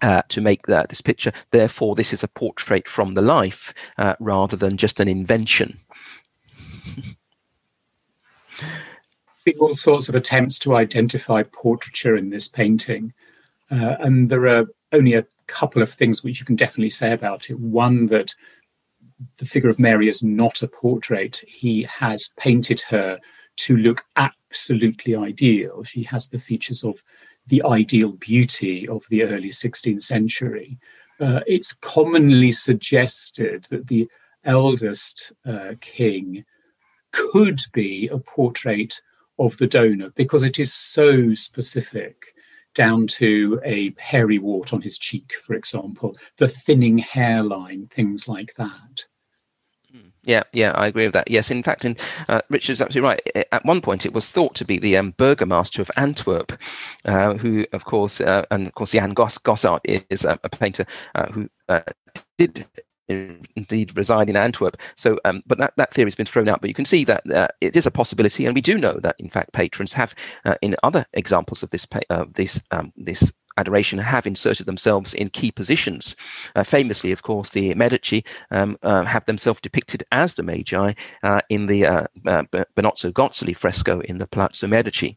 Uh, 0.03 0.23
to 0.29 0.41
make 0.43 0.67
that, 0.67 0.91
this 0.91 1.01
picture. 1.01 1.33
Therefore, 1.51 1.95
this 1.95 2.13
is 2.13 2.23
a 2.23 2.29
portrait 2.29 2.89
from 2.89 3.15
the 3.15 3.23
life 3.23 3.73
uh, 3.97 4.15
rather 4.21 4.55
than 4.55 4.77
just 4.77 5.01
an 5.01 5.09
invention. 5.09 5.81
all 9.61 9.75
sorts 9.75 10.11
of 10.11 10.15
attempts 10.15 10.59
to 10.59 10.75
identify 10.77 11.43
portraiture 11.43 12.17
in 12.17 12.29
this 12.29 12.49
painting. 12.49 13.15
Uh, 13.71 13.97
and 14.01 14.29
there 14.29 14.47
are 14.47 14.67
only 14.93 15.15
a 15.15 15.25
couple 15.47 15.83
of 15.83 15.91
things 15.91 16.23
which 16.23 16.41
you 16.41 16.47
can 16.47 16.57
definitely 16.57 16.91
say 16.91 17.13
about 17.13 17.51
it. 17.51 17.59
One, 17.59 18.07
that 18.07 18.35
the 19.39 19.47
figure 19.47 19.71
of 19.71 19.79
Mary 19.79 20.09
is 20.09 20.23
not 20.23 20.63
a 20.63 20.69
portrait, 20.69 21.43
he 21.47 21.87
has 21.89 22.31
painted 22.37 22.81
her 22.83 23.19
to 23.57 23.77
look 23.77 24.05
absolutely 24.17 25.15
ideal. 25.15 25.85
She 25.85 26.03
has 26.05 26.29
the 26.29 26.39
features 26.39 26.85
of 26.85 27.03
the 27.47 27.63
ideal 27.65 28.13
beauty 28.13 28.89
of 28.89 29.05
the 29.11 29.23
early 29.25 29.51
16th 29.51 30.03
century. 30.03 30.79
Uh, 31.21 31.41
it's 31.47 31.73
commonly 31.73 32.51
suggested 32.51 33.67
that 33.71 33.87
the 33.87 34.09
eldest 34.45 35.33
uh, 35.47 35.75
king 35.81 36.45
could 37.13 37.61
be 37.73 38.09
a 38.09 38.19
portrait 38.19 39.01
of 39.39 39.57
the 39.59 39.67
donor 39.67 40.11
because 40.17 40.43
it 40.43 40.59
is 40.59 40.73
so 40.73 41.35
specific 41.35 42.34
down 42.75 43.07
to 43.07 43.61
a 43.65 43.95
hairy 43.99 44.39
wart 44.39 44.73
on 44.73 44.81
his 44.83 44.99
cheek, 44.99 45.33
for 45.43 45.55
example, 45.55 46.17
the 46.39 46.49
thinning 46.49 46.99
hairline, 46.99 47.89
things 47.89 48.29
like 48.29 48.55
that. 48.55 49.05
Hmm. 49.93 50.09
Yeah, 50.25 50.43
yeah, 50.53 50.73
I 50.73 50.89
agree 50.89 51.05
with 51.05 51.15
that. 51.15 51.31
Yes, 51.31 51.51
in 51.51 51.63
fact, 51.63 51.85
in, 51.85 51.97
uh, 52.29 52.41
Richard's 52.51 52.83
absolutely 52.83 53.09
right. 53.09 53.47
At 53.53 53.65
one 53.65 53.81
point, 53.81 54.07
it 54.07 54.13
was 54.13 54.31
thought 54.31 54.55
to 54.57 54.65
be 54.65 54.79
the 54.79 54.97
um, 54.97 55.13
burgomaster 55.13 55.81
of 55.83 55.91
Antwerp, 55.97 56.53
uh, 57.05 57.35
who, 57.35 57.65
of 57.73 57.85
course, 57.85 58.21
uh, 58.21 58.45
and 58.51 58.67
of 58.67 58.75
course, 58.75 58.93
Jan 58.93 59.11
Goss- 59.11 59.39
Gossart 59.39 59.81
is 60.11 60.25
a, 60.25 60.39
a 60.43 60.49
painter 60.49 60.85
uh, 61.15 61.27
who 61.27 61.49
uh, 61.69 61.81
did 62.39 62.67
indeed 63.57 63.97
reside 63.97 64.31
in 64.31 64.37
Antwerp. 64.37 64.77
So, 64.97 65.19
um, 65.25 65.43
but 65.47 65.59
that, 65.59 65.75
that 65.77 65.93
theory 65.93 66.07
has 66.07 66.15
been 66.15 66.27
thrown 66.27 66.49
out. 66.49 66.61
But 66.61 66.69
you 66.69 66.75
can 66.75 66.85
see 66.85 67.05
that 67.05 67.31
uh, 67.31 67.49
it 67.61 67.77
is 67.77 67.87
a 67.87 67.91
possibility, 67.91 68.47
and 68.47 68.55
we 68.55 68.61
do 68.61 68.79
know 68.79 68.99
that 69.03 69.17
in 69.19 69.31
fact 69.31 69.53
patrons 69.53 69.93
have, 69.93 70.15
uh, 70.45 70.57
in 70.63 70.77
other 70.83 71.07
examples 71.13 71.63
of 71.63 71.71
this 71.71 71.87
uh, 72.11 72.25
this 72.35 72.61
um, 72.71 72.93
this 72.97 73.33
adoration 73.57 73.99
have 73.99 74.27
inserted 74.27 74.67
themselves 74.67 75.15
in 75.15 75.31
key 75.31 75.51
positions. 75.51 76.17
Uh, 76.55 76.65
famously, 76.65 77.13
of 77.13 77.23
course, 77.23 77.51
the 77.51 77.75
Medici 77.75 78.25
um, 78.51 78.77
uh, 78.83 79.05
have 79.05 79.25
themselves 79.27 79.61
depicted 79.61 80.05
as 80.11 80.35
the 80.35 80.43
Magi 80.43 80.95
uh, 81.23 81.41
in 81.49 81.67
the 81.67 81.87
uh, 81.87 82.07
uh, 82.27 82.43
Benozzo 82.77 83.13
Gozzoli 83.13 83.57
fresco 83.57 84.01
in 84.01 84.19
the 84.19 84.27
Palazzo 84.27 84.67
Medici. 84.67 85.17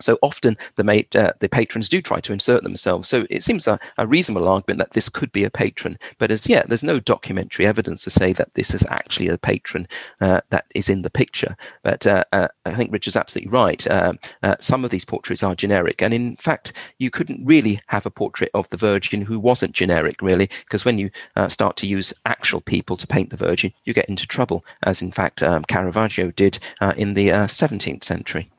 So 0.00 0.18
often 0.22 0.56
the 0.76 0.84
mate, 0.84 1.14
uh, 1.14 1.32
the 1.40 1.48
patrons 1.48 1.88
do 1.88 2.00
try 2.00 2.20
to 2.20 2.32
insert 2.32 2.62
themselves. 2.62 3.08
So 3.08 3.26
it 3.30 3.44
seems 3.44 3.66
a, 3.66 3.78
a, 3.98 4.06
reasonable 4.06 4.48
argument 4.48 4.78
that 4.78 4.90
this 4.90 5.08
could 5.08 5.30
be 5.32 5.44
a 5.44 5.50
patron. 5.50 5.98
But 6.18 6.30
as 6.30 6.48
yet, 6.48 6.68
there's 6.68 6.82
no 6.82 7.00
documentary 7.00 7.66
evidence 7.66 8.04
to 8.04 8.10
say 8.10 8.32
that 8.32 8.54
this 8.54 8.74
is 8.74 8.84
actually 8.88 9.28
a 9.28 9.38
patron 9.38 9.86
uh, 10.20 10.40
that 10.50 10.66
is 10.74 10.88
in 10.88 11.02
the 11.02 11.10
picture. 11.10 11.56
But 11.82 12.06
uh, 12.06 12.24
uh 12.32 12.48
I 12.64 12.72
think 12.72 12.92
Richard's 12.92 13.16
absolutely 13.16 13.50
right. 13.50 13.86
Uh, 13.86 14.14
uh, 14.42 14.56
some 14.58 14.84
of 14.84 14.90
these 14.90 15.04
portraits 15.04 15.42
are 15.42 15.54
generic, 15.54 16.02
and 16.02 16.14
in 16.14 16.36
fact, 16.36 16.72
you 16.98 17.10
couldn't 17.10 17.44
really 17.44 17.80
have 17.86 18.06
a 18.06 18.10
portrait 18.10 18.50
of 18.54 18.68
the 18.70 18.76
Virgin 18.76 19.22
who 19.22 19.38
wasn't 19.38 19.72
generic, 19.72 20.22
really, 20.22 20.48
because 20.64 20.84
when 20.84 20.98
you 20.98 21.10
start 21.48 21.76
to 21.78 21.86
use 21.86 22.12
actual 22.26 22.60
people 22.60 22.96
to 22.96 23.06
paint 23.06 23.30
the 23.30 23.36
Virgin, 23.36 23.72
you 23.84 23.94
get 23.94 24.08
into 24.08 24.26
trouble, 24.26 24.64
as 24.82 25.02
in 25.02 25.12
fact 25.12 25.42
um, 25.42 25.64
Caravaggio 25.64 26.30
did 26.30 26.58
in 26.96 27.14
the 27.14 27.28
17th 27.28 28.04
century. 28.04 28.50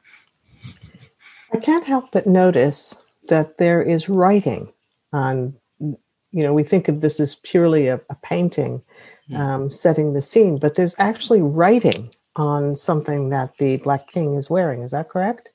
I 1.54 1.60
can't 1.60 1.86
help 1.86 2.12
but 2.12 2.28
notice 2.28 3.06
that 3.30 3.58
there 3.58 3.82
is 3.82 4.10
writing 4.10 4.72
on, 5.14 5.56
you 5.80 5.98
know, 6.32 6.54
we 6.54 6.64
think 6.64 6.88
of 6.88 7.02
this 7.02 7.20
as 7.20 7.36
purely 7.36 7.88
a, 7.88 7.96
a 8.10 8.16
painting 8.24 8.82
hmm. 9.28 9.36
um, 9.36 9.72
setting 9.72 10.14
the 10.14 10.22
scene, 10.22 10.58
but 10.58 10.76
there's 10.76 11.00
actually 11.00 11.42
writing 11.42 12.14
on 12.36 12.76
something 12.76 13.30
that 13.30 13.58
the 13.58 13.78
Black 13.78 14.08
King 14.08 14.36
is 14.36 14.50
wearing. 14.50 14.82
Is 14.82 14.92
that 14.92 15.10
correct? 15.10 15.50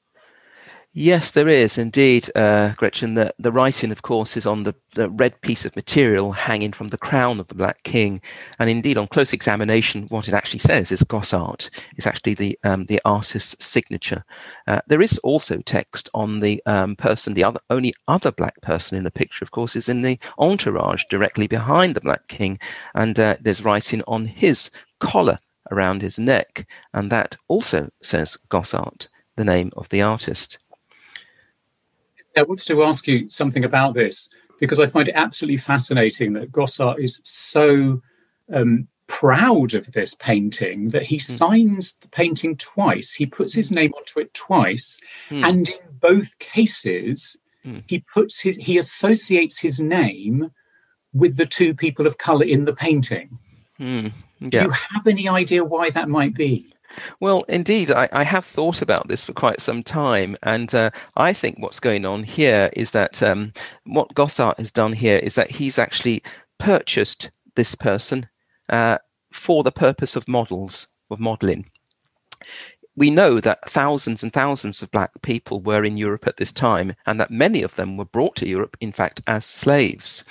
Yes, 0.99 1.33
there 1.33 1.47
is 1.47 1.77
indeed, 1.77 2.31
uh, 2.35 2.73
Gretchen. 2.79 3.17
The, 3.17 3.35
the 3.39 3.53
writing, 3.53 3.93
of 3.93 4.01
course, 4.01 4.35
is 4.35 4.47
on 4.47 4.63
the, 4.63 4.75
the 4.95 5.11
red 5.11 5.39
piece 5.43 5.67
of 5.67 5.77
material 5.77 6.33
hanging 6.33 6.73
from 6.73 6.89
the 6.89 6.97
crown 6.97 7.39
of 7.39 7.49
the 7.49 7.55
Black 7.55 7.83
King. 7.83 8.23
And 8.59 8.71
indeed, 8.71 8.97
on 8.97 9.07
close 9.07 9.35
examination, 9.35 10.07
what 10.09 10.27
it 10.27 10.33
actually 10.33 10.61
says 10.61 10.91
is 10.91 11.03
Gossart. 11.03 11.69
It's 11.99 12.07
actually 12.07 12.33
the 12.33 12.59
um, 12.65 12.87
the 12.87 12.99
artist's 13.05 13.63
signature. 13.63 14.25
Uh, 14.67 14.81
there 14.87 15.03
is 15.03 15.19
also 15.19 15.59
text 15.59 16.09
on 16.15 16.41
the 16.41 16.63
um, 16.65 16.97
person, 16.97 17.35
the 17.35 17.45
other 17.45 17.61
only 17.69 17.93
other 18.09 18.33
black 18.33 18.59
person 18.63 18.97
in 18.97 19.05
the 19.05 19.11
picture, 19.11 19.45
of 19.45 19.51
course, 19.51 19.77
is 19.77 19.91
in 19.91 20.01
the 20.01 20.19
entourage 20.39 21.05
directly 21.11 21.47
behind 21.47 21.95
the 21.95 22.01
Black 22.01 22.27
King. 22.29 22.59
And 22.95 23.21
uh, 23.21 23.37
there's 23.43 23.63
writing 23.63 24.03
on 24.07 24.25
his 24.25 24.71
collar 25.01 25.37
around 25.71 26.01
his 26.01 26.19
neck. 26.19 26.67
And 26.95 27.13
that 27.13 27.37
also 27.49 27.91
says 28.03 28.39
Gossart, 28.49 29.09
the 29.37 29.45
name 29.45 29.73
of 29.77 29.91
the 29.91 30.01
artist. 30.01 30.57
I 32.37 32.43
wanted 32.43 32.67
to 32.67 32.85
ask 32.85 33.07
you 33.07 33.29
something 33.29 33.65
about 33.65 33.95
this 33.95 34.29
because 34.61 34.81
I 34.81 34.87
find 34.87 35.09
it 35.09 35.15
absolutely 35.15 35.59
fascinating 35.59 36.33
that 36.35 36.53
Gossart 36.53 36.99
is 36.99 37.21
so 37.25 38.03
um, 38.53 38.89
proud 39.07 39.75
of 39.75 39.93
this 39.93 40.15
painting 40.15 40.91
that 40.91 41.05
he 41.05 41.17
mm. 41.17 41.23
signs 41.23 41.97
the 41.97 42.09
painting 42.09 42.57
twice. 42.57 43.13
He 43.13 43.27
puts 43.27 43.55
his 43.55 43.71
name 43.71 43.93
onto 43.97 44.21
it 44.21 44.33
twice, 44.35 44.99
mm. 45.29 45.47
and 45.47 45.69
in 45.69 45.79
both 46.01 46.39
cases, 46.39 47.37
mm. 47.65 47.83
he 47.89 48.01
puts 48.01 48.41
his 48.41 48.57
he 48.57 48.79
associates 48.79 49.59
his 49.59 49.81
name 49.81 50.51
with 51.13 51.37
the 51.37 51.47
two 51.47 51.75
people 51.75 52.07
of 52.07 52.19
color 52.19 52.45
in 52.45 52.65
the 52.65 52.75
painting. 52.75 53.39
Hmm. 53.79 54.09
Yeah. 54.41 54.49
Do 54.49 54.59
you 54.59 54.71
have 54.71 55.07
any 55.07 55.29
idea 55.29 55.65
why 55.65 55.91
that 55.91 56.09
might 56.09 56.35
be? 56.35 56.73
Well, 57.21 57.45
indeed, 57.49 57.91
I, 57.91 58.09
I, 58.13 58.25
have 58.25 58.45
thought 58.45 58.83
about 58.83 59.09
this 59.09 59.25
for 59.25 59.33
quite 59.33 59.61
some 59.61 59.83
time, 59.83 60.37
and 60.43 60.75
uh, 60.75 60.91
I 61.17 61.33
think 61.33 61.59
what's 61.59 61.81
going 61.81 62.05
on 62.05 62.23
here 62.23 62.71
is 62.73 62.93
that 62.93 63.23
um, 63.23 63.53
what 63.85 64.15
Gossart 64.15 64.59
has 64.59 64.71
done 64.71 64.93
here 64.93 65.19
is 65.19 65.35
that 65.35 65.51
he's 65.51 65.79
actually 65.79 66.23
purchased 66.59 67.31
this 67.55 67.75
person 67.75 68.29
uh, 68.69 68.99
for 69.33 69.63
the 69.63 69.73
purpose 69.73 70.17
of 70.17 70.29
models 70.29 70.87
of 71.11 71.21
modeling. 71.21 71.71
We 72.97 73.11
know 73.11 73.41
that 73.41 73.69
thousands 73.69 74.23
and 74.23 74.33
thousands 74.33 74.81
of 74.81 74.91
black 74.91 75.11
people 75.21 75.61
were 75.61 75.85
in 75.85 75.99
Europe 75.99 76.27
at 76.27 76.39
this 76.39 76.53
time, 76.53 76.95
and 77.05 77.21
that 77.21 77.31
many 77.31 77.63
of 77.63 77.75
them 77.75 77.99
were 77.99 78.07
brought 78.07 78.37
to 78.37 78.49
Europe, 78.49 78.77
in 78.81 78.93
fact, 78.93 79.21
as 79.27 79.45
slaves. 79.45 80.25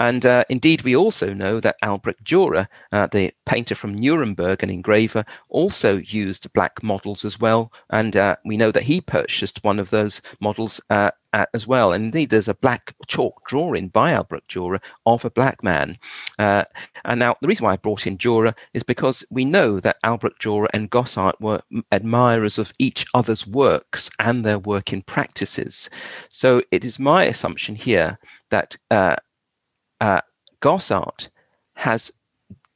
And 0.00 0.26
uh, 0.26 0.44
indeed, 0.48 0.82
we 0.82 0.96
also 0.96 1.32
know 1.32 1.60
that 1.60 1.76
Albrecht 1.82 2.24
Dürer, 2.24 2.66
uh, 2.90 3.06
the 3.06 3.32
painter 3.46 3.76
from 3.76 3.94
Nuremberg 3.94 4.64
and 4.64 4.72
engraver, 4.72 5.24
also 5.48 5.98
used 5.98 6.52
black 6.52 6.82
models 6.82 7.24
as 7.24 7.38
well. 7.38 7.72
And 7.90 8.16
uh, 8.16 8.34
we 8.44 8.56
know 8.56 8.72
that 8.72 8.82
he 8.82 9.00
purchased 9.00 9.62
one 9.62 9.78
of 9.78 9.90
those 9.90 10.20
models 10.40 10.80
uh, 10.90 11.12
as 11.54 11.64
well. 11.68 11.92
And 11.92 12.06
indeed, 12.06 12.30
there's 12.30 12.48
a 12.48 12.54
black 12.54 12.92
chalk 13.06 13.46
drawing 13.46 13.86
by 13.86 14.14
Albrecht 14.14 14.50
Dürer 14.50 14.82
of 15.06 15.24
a 15.24 15.30
black 15.30 15.62
man. 15.62 15.96
Uh, 16.36 16.64
and 17.04 17.20
now, 17.20 17.36
the 17.40 17.46
reason 17.46 17.66
why 17.66 17.74
I 17.74 17.76
brought 17.76 18.08
in 18.08 18.18
Dürer 18.18 18.56
is 18.74 18.82
because 18.82 19.24
we 19.30 19.44
know 19.44 19.78
that 19.78 19.98
Albrecht 20.02 20.42
Dürer 20.42 20.66
and 20.72 20.90
Gossart 20.90 21.40
were 21.40 21.62
admirers 21.92 22.58
of 22.58 22.72
each 22.80 23.06
other's 23.14 23.46
works 23.46 24.10
and 24.18 24.44
their 24.44 24.58
work 24.58 24.80
working 24.80 25.02
practices. 25.02 25.90
So 26.30 26.62
it 26.70 26.86
is 26.86 26.98
my 26.98 27.24
assumption 27.24 27.74
here 27.74 28.18
that 28.48 28.74
uh, 28.90 29.16
uh, 30.00 30.20
Gossart 30.60 31.28
has 31.74 32.12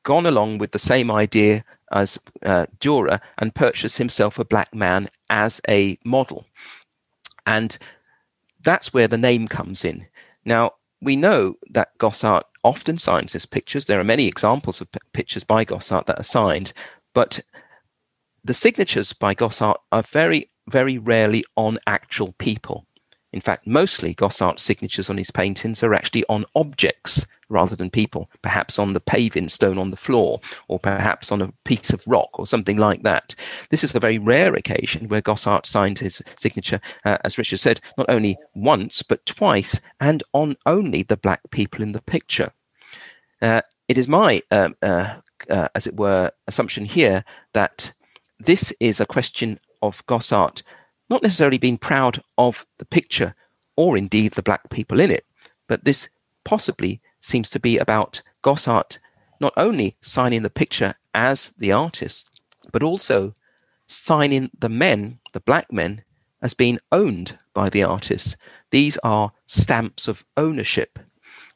gone 0.02 0.26
along 0.26 0.58
with 0.58 0.70
the 0.72 0.78
same 0.78 1.10
idea 1.10 1.64
as 1.90 2.18
uh, 2.42 2.66
Dürer 2.78 3.20
and 3.38 3.54
purchased 3.54 3.98
himself 3.98 4.38
a 4.38 4.44
black 4.44 4.74
man 4.74 5.08
as 5.30 5.60
a 5.68 5.98
model. 6.04 6.46
And 7.46 7.76
that's 8.62 8.92
where 8.92 9.08
the 9.08 9.18
name 9.18 9.48
comes 9.48 9.84
in. 9.84 10.06
Now, 10.44 10.72
we 11.00 11.16
know 11.16 11.54
that 11.70 11.96
Gossart 11.98 12.44
often 12.62 12.98
signs 12.98 13.32
his 13.32 13.46
pictures. 13.46 13.84
There 13.84 14.00
are 14.00 14.04
many 14.04 14.26
examples 14.26 14.80
of 14.80 14.90
p- 14.90 14.98
pictures 15.12 15.44
by 15.44 15.64
Gossart 15.64 16.06
that 16.06 16.18
are 16.18 16.24
signed, 16.24 16.72
but 17.12 17.40
the 18.44 18.54
signatures 18.54 19.12
by 19.12 19.34
Gossart 19.34 19.76
are 19.92 20.02
very, 20.02 20.50
very 20.68 20.98
rarely 20.98 21.44
on 21.56 21.78
actual 21.86 22.32
people. 22.38 22.86
In 23.34 23.40
fact, 23.40 23.66
mostly 23.66 24.14
Gossart's 24.14 24.62
signatures 24.62 25.10
on 25.10 25.16
his 25.16 25.32
paintings 25.32 25.82
are 25.82 25.92
actually 25.92 26.24
on 26.28 26.44
objects 26.54 27.26
rather 27.48 27.74
than 27.74 27.90
people, 27.90 28.30
perhaps 28.42 28.78
on 28.78 28.92
the 28.92 29.00
paving 29.00 29.48
stone 29.48 29.76
on 29.76 29.90
the 29.90 29.96
floor, 29.96 30.40
or 30.68 30.78
perhaps 30.78 31.32
on 31.32 31.42
a 31.42 31.52
piece 31.64 31.90
of 31.90 32.06
rock, 32.06 32.38
or 32.38 32.46
something 32.46 32.76
like 32.76 33.02
that. 33.02 33.34
This 33.70 33.82
is 33.82 33.92
a 33.92 33.98
very 33.98 34.18
rare 34.18 34.54
occasion 34.54 35.08
where 35.08 35.20
Gossart 35.20 35.66
signed 35.66 35.98
his 35.98 36.22
signature, 36.36 36.80
uh, 37.04 37.18
as 37.24 37.36
Richard 37.36 37.58
said, 37.58 37.80
not 37.98 38.08
only 38.08 38.38
once, 38.54 39.02
but 39.02 39.26
twice, 39.26 39.80
and 39.98 40.22
on 40.32 40.56
only 40.64 41.02
the 41.02 41.16
black 41.16 41.40
people 41.50 41.82
in 41.82 41.90
the 41.90 42.02
picture. 42.02 42.52
Uh, 43.42 43.62
it 43.88 43.98
is 43.98 44.06
my, 44.06 44.40
um, 44.52 44.76
uh, 44.80 45.16
uh 45.50 45.66
as 45.74 45.88
it 45.88 45.96
were, 45.96 46.30
assumption 46.46 46.84
here 46.84 47.24
that 47.52 47.92
this 48.38 48.72
is 48.78 49.00
a 49.00 49.06
question 49.06 49.58
of 49.82 50.06
Gossart 50.06 50.62
not 51.08 51.22
necessarily 51.22 51.58
being 51.58 51.78
proud 51.78 52.22
of 52.38 52.66
the 52.78 52.84
picture 52.84 53.34
or 53.76 53.96
indeed 53.96 54.32
the 54.32 54.42
black 54.42 54.70
people 54.70 55.00
in 55.00 55.10
it, 55.10 55.24
but 55.66 55.84
this 55.84 56.08
possibly 56.44 57.00
seems 57.20 57.50
to 57.50 57.60
be 57.60 57.78
about 57.78 58.22
Gossart 58.42 58.98
not 59.40 59.52
only 59.56 59.96
signing 60.00 60.42
the 60.42 60.50
picture 60.50 60.94
as 61.14 61.48
the 61.58 61.72
artist, 61.72 62.40
but 62.72 62.82
also 62.82 63.34
signing 63.86 64.50
the 64.58 64.68
men, 64.68 65.18
the 65.32 65.40
black 65.40 65.72
men, 65.72 66.02
as 66.42 66.54
being 66.54 66.78
owned 66.92 67.36
by 67.54 67.68
the 67.70 67.82
artist. 67.82 68.36
These 68.70 68.98
are 68.98 69.32
stamps 69.46 70.08
of 70.08 70.24
ownership. 70.36 70.98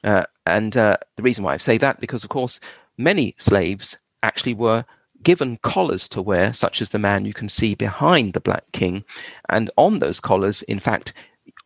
Uh, 0.03 0.25
and 0.47 0.77
uh, 0.77 0.97
the 1.17 1.23
reason 1.23 1.45
why 1.45 1.55
I 1.55 1.59
say 1.59 1.79
that, 1.79 2.01
because 2.01 2.25
of 2.25 2.31
course, 2.31 2.61
many 2.97 3.35
slaves 3.39 3.97
actually 4.23 4.55
were 4.55 4.85
given 5.23 5.59
collars 5.63 6.09
to 6.09 6.23
wear, 6.23 6.53
such 6.53 6.81
as 6.81 6.91
the 6.91 6.99
man 6.99 7.25
you 7.25 7.35
can 7.35 7.49
see 7.49 7.75
behind 7.75 8.33
the 8.33 8.41
Black 8.41 8.65
King. 8.73 9.05
And 9.49 9.71
on 9.77 9.99
those 9.99 10.21
collars, 10.21 10.63
in 10.63 10.81
fact, 10.81 11.13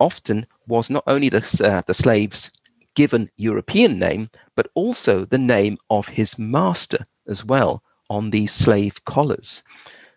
often 0.00 0.46
was 0.66 0.90
not 0.90 1.04
only 1.06 1.28
the, 1.28 1.60
uh, 1.64 1.82
the 1.86 1.94
slave's 1.94 2.50
given 2.94 3.30
European 3.36 3.98
name, 3.98 4.30
but 4.54 4.68
also 4.74 5.24
the 5.24 5.38
name 5.38 5.78
of 5.90 6.08
his 6.08 6.38
master 6.38 6.98
as 7.28 7.44
well 7.44 7.82
on 8.10 8.30
these 8.30 8.52
slave 8.52 9.04
collars. 9.04 9.62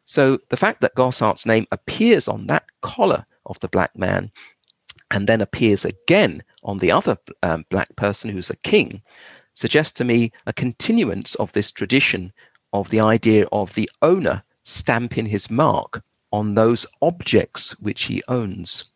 So 0.06 0.38
the 0.50 0.58
fact 0.58 0.82
that 0.82 0.96
Gossart's 0.96 1.46
name 1.46 1.66
appears 1.72 2.28
on 2.28 2.48
that 2.48 2.66
collar 2.82 3.26
of 3.46 3.60
the 3.60 3.70
black 3.70 3.98
man 3.98 4.32
and 5.12 5.28
then 5.28 5.42
appears 5.42 5.86
again 5.86 6.44
on 6.64 6.78
the 6.78 6.92
other 6.92 7.18
um, 7.44 7.66
black 7.70 7.96
person 7.96 8.30
who's 8.30 8.50
a 8.50 8.58
king 8.58 9.02
suggests 9.54 9.94
to 9.94 10.04
me 10.04 10.32
a 10.46 10.54
continuance 10.54 11.36
of 11.36 11.52
this 11.54 11.72
tradition 11.72 12.34
of 12.80 12.90
the 12.90 13.00
idea 13.00 13.48
of 13.52 13.74
the 13.74 13.90
owner 14.02 14.44
stamping 14.64 15.26
his 15.26 15.50
mark 15.50 16.04
on 16.32 16.56
those 16.56 16.86
objects 17.02 17.80
which 17.80 18.04
he 18.04 18.22
owns. 18.28 18.92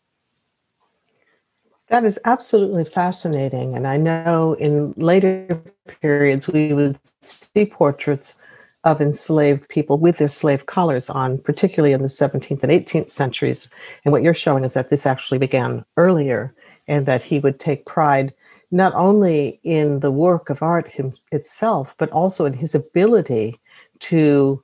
That 1.88 2.06
is 2.06 2.20
absolutely 2.26 2.86
fascinating. 2.86 3.76
And 3.76 3.88
I 3.88 3.98
know 3.98 4.54
in 4.54 4.94
later 4.98 5.62
periods 6.02 6.48
we 6.48 6.74
would 6.74 7.00
see 7.22 7.66
portraits 7.66 8.40
of 8.84 9.02
enslaved 9.02 9.68
people 9.70 9.98
with 9.98 10.18
their 10.18 10.28
slave 10.28 10.66
collars 10.66 11.10
on, 11.10 11.38
particularly 11.40 11.94
in 11.94 12.02
the 12.02 12.08
17th 12.08 12.64
and 12.64 12.72
18th 12.72 13.10
centuries. 13.10 13.70
And 14.06 14.12
what 14.12 14.24
you're 14.24 14.34
showing 14.34 14.64
is 14.64 14.74
that 14.74 14.90
this 14.90 15.06
actually 15.06 15.40
began 15.40 15.84
earlier 15.98 16.54
and 16.88 17.06
that 17.06 17.24
he 17.24 17.40
would 17.40 17.60
take 17.60 17.86
pride 17.86 18.34
not 18.72 18.94
only 18.94 19.60
in 19.64 20.00
the 20.00 20.12
work 20.12 20.50
of 20.50 20.62
art 20.62 20.88
him, 20.88 21.14
itself, 21.32 21.96
but 21.98 22.10
also 22.12 22.46
in 22.46 22.54
his 22.54 22.76
ability 22.76 23.60
to 24.00 24.64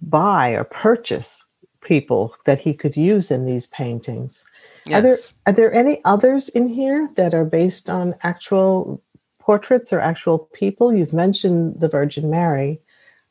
buy 0.00 0.50
or 0.50 0.64
purchase 0.64 1.44
people 1.82 2.34
that 2.46 2.60
he 2.60 2.72
could 2.72 2.96
use 2.96 3.30
in 3.30 3.44
these 3.44 3.66
paintings. 3.66 4.44
Yes. 4.86 4.98
Are 4.98 5.02
there 5.02 5.16
are 5.46 5.52
there 5.52 5.74
any 5.74 6.00
others 6.04 6.48
in 6.48 6.68
here 6.68 7.10
that 7.16 7.34
are 7.34 7.44
based 7.44 7.90
on 7.90 8.14
actual 8.22 9.02
portraits 9.38 9.92
or 9.92 10.00
actual 10.00 10.50
people? 10.52 10.94
You've 10.94 11.12
mentioned 11.12 11.80
the 11.80 11.88
Virgin 11.88 12.30
Mary 12.30 12.80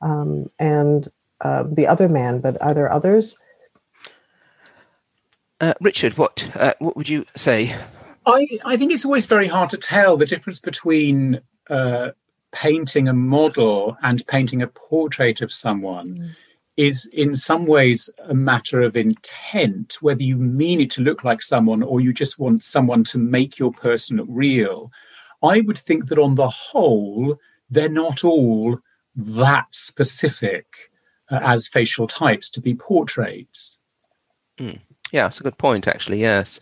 um, 0.02 0.50
and 0.60 1.10
uh, 1.42 1.64
the 1.64 1.88
other 1.88 2.08
man, 2.08 2.40
but 2.40 2.62
are 2.62 2.74
there 2.74 2.92
others? 2.92 3.38
Uh, 5.60 5.74
Richard, 5.82 6.18
what 6.18 6.50
uh, 6.56 6.74
what 6.80 6.96
would 6.98 7.10
you 7.10 7.26
say? 7.36 7.76
I 8.26 8.48
I 8.66 8.78
think 8.78 8.92
it's 8.92 9.06
always 9.06 9.26
very 9.26 9.48
hard 9.48 9.70
to 9.72 9.78
tell 9.78 10.18
the 10.18 10.26
difference 10.26 10.60
between 10.60 11.42
uh, 11.70 12.12
painting 12.52 13.08
a 13.08 13.14
model 13.14 13.98
and 14.04 14.26
painting 14.28 14.62
a 14.62 14.68
portrait 14.68 15.42
of 15.42 15.52
someone. 15.52 16.18
Mm. 16.18 16.30
Is 16.78 17.08
in 17.12 17.36
some 17.36 17.68
ways 17.68 18.10
a 18.24 18.34
matter 18.34 18.82
of 18.82 18.96
intent, 18.96 19.98
whether 20.02 20.24
you 20.24 20.38
mean 20.38 20.82
it 20.82 20.90
to 20.92 21.02
look 21.02 21.24
like 21.24 21.42
someone 21.42 21.84
or 21.84 22.00
you 22.00 22.14
just 22.14 22.40
want 22.40 22.64
someone 22.64 23.04
to 23.04 23.18
make 23.18 23.60
your 23.60 23.72
person 23.74 24.18
look 24.18 24.28
real. 24.30 24.90
I 25.44 25.62
would 25.62 25.78
think 25.78 26.08
that 26.08 26.18
on 26.18 26.36
the 26.36 26.48
whole, 26.48 27.38
they're 27.70 27.90
not 27.90 28.24
all 28.24 28.80
that 29.16 29.66
specific 29.72 30.66
uh, 31.30 31.40
as 31.44 31.68
facial 31.68 32.08
types 32.08 32.50
to 32.52 32.62
be 32.62 32.74
portraits. 32.74 33.78
Mm. 34.58 34.80
Yeah, 35.12 35.24
that's 35.24 35.39
a 35.39 35.43
good 35.43 35.58
point, 35.58 35.88
actually. 35.88 36.21
Yes, 36.21 36.60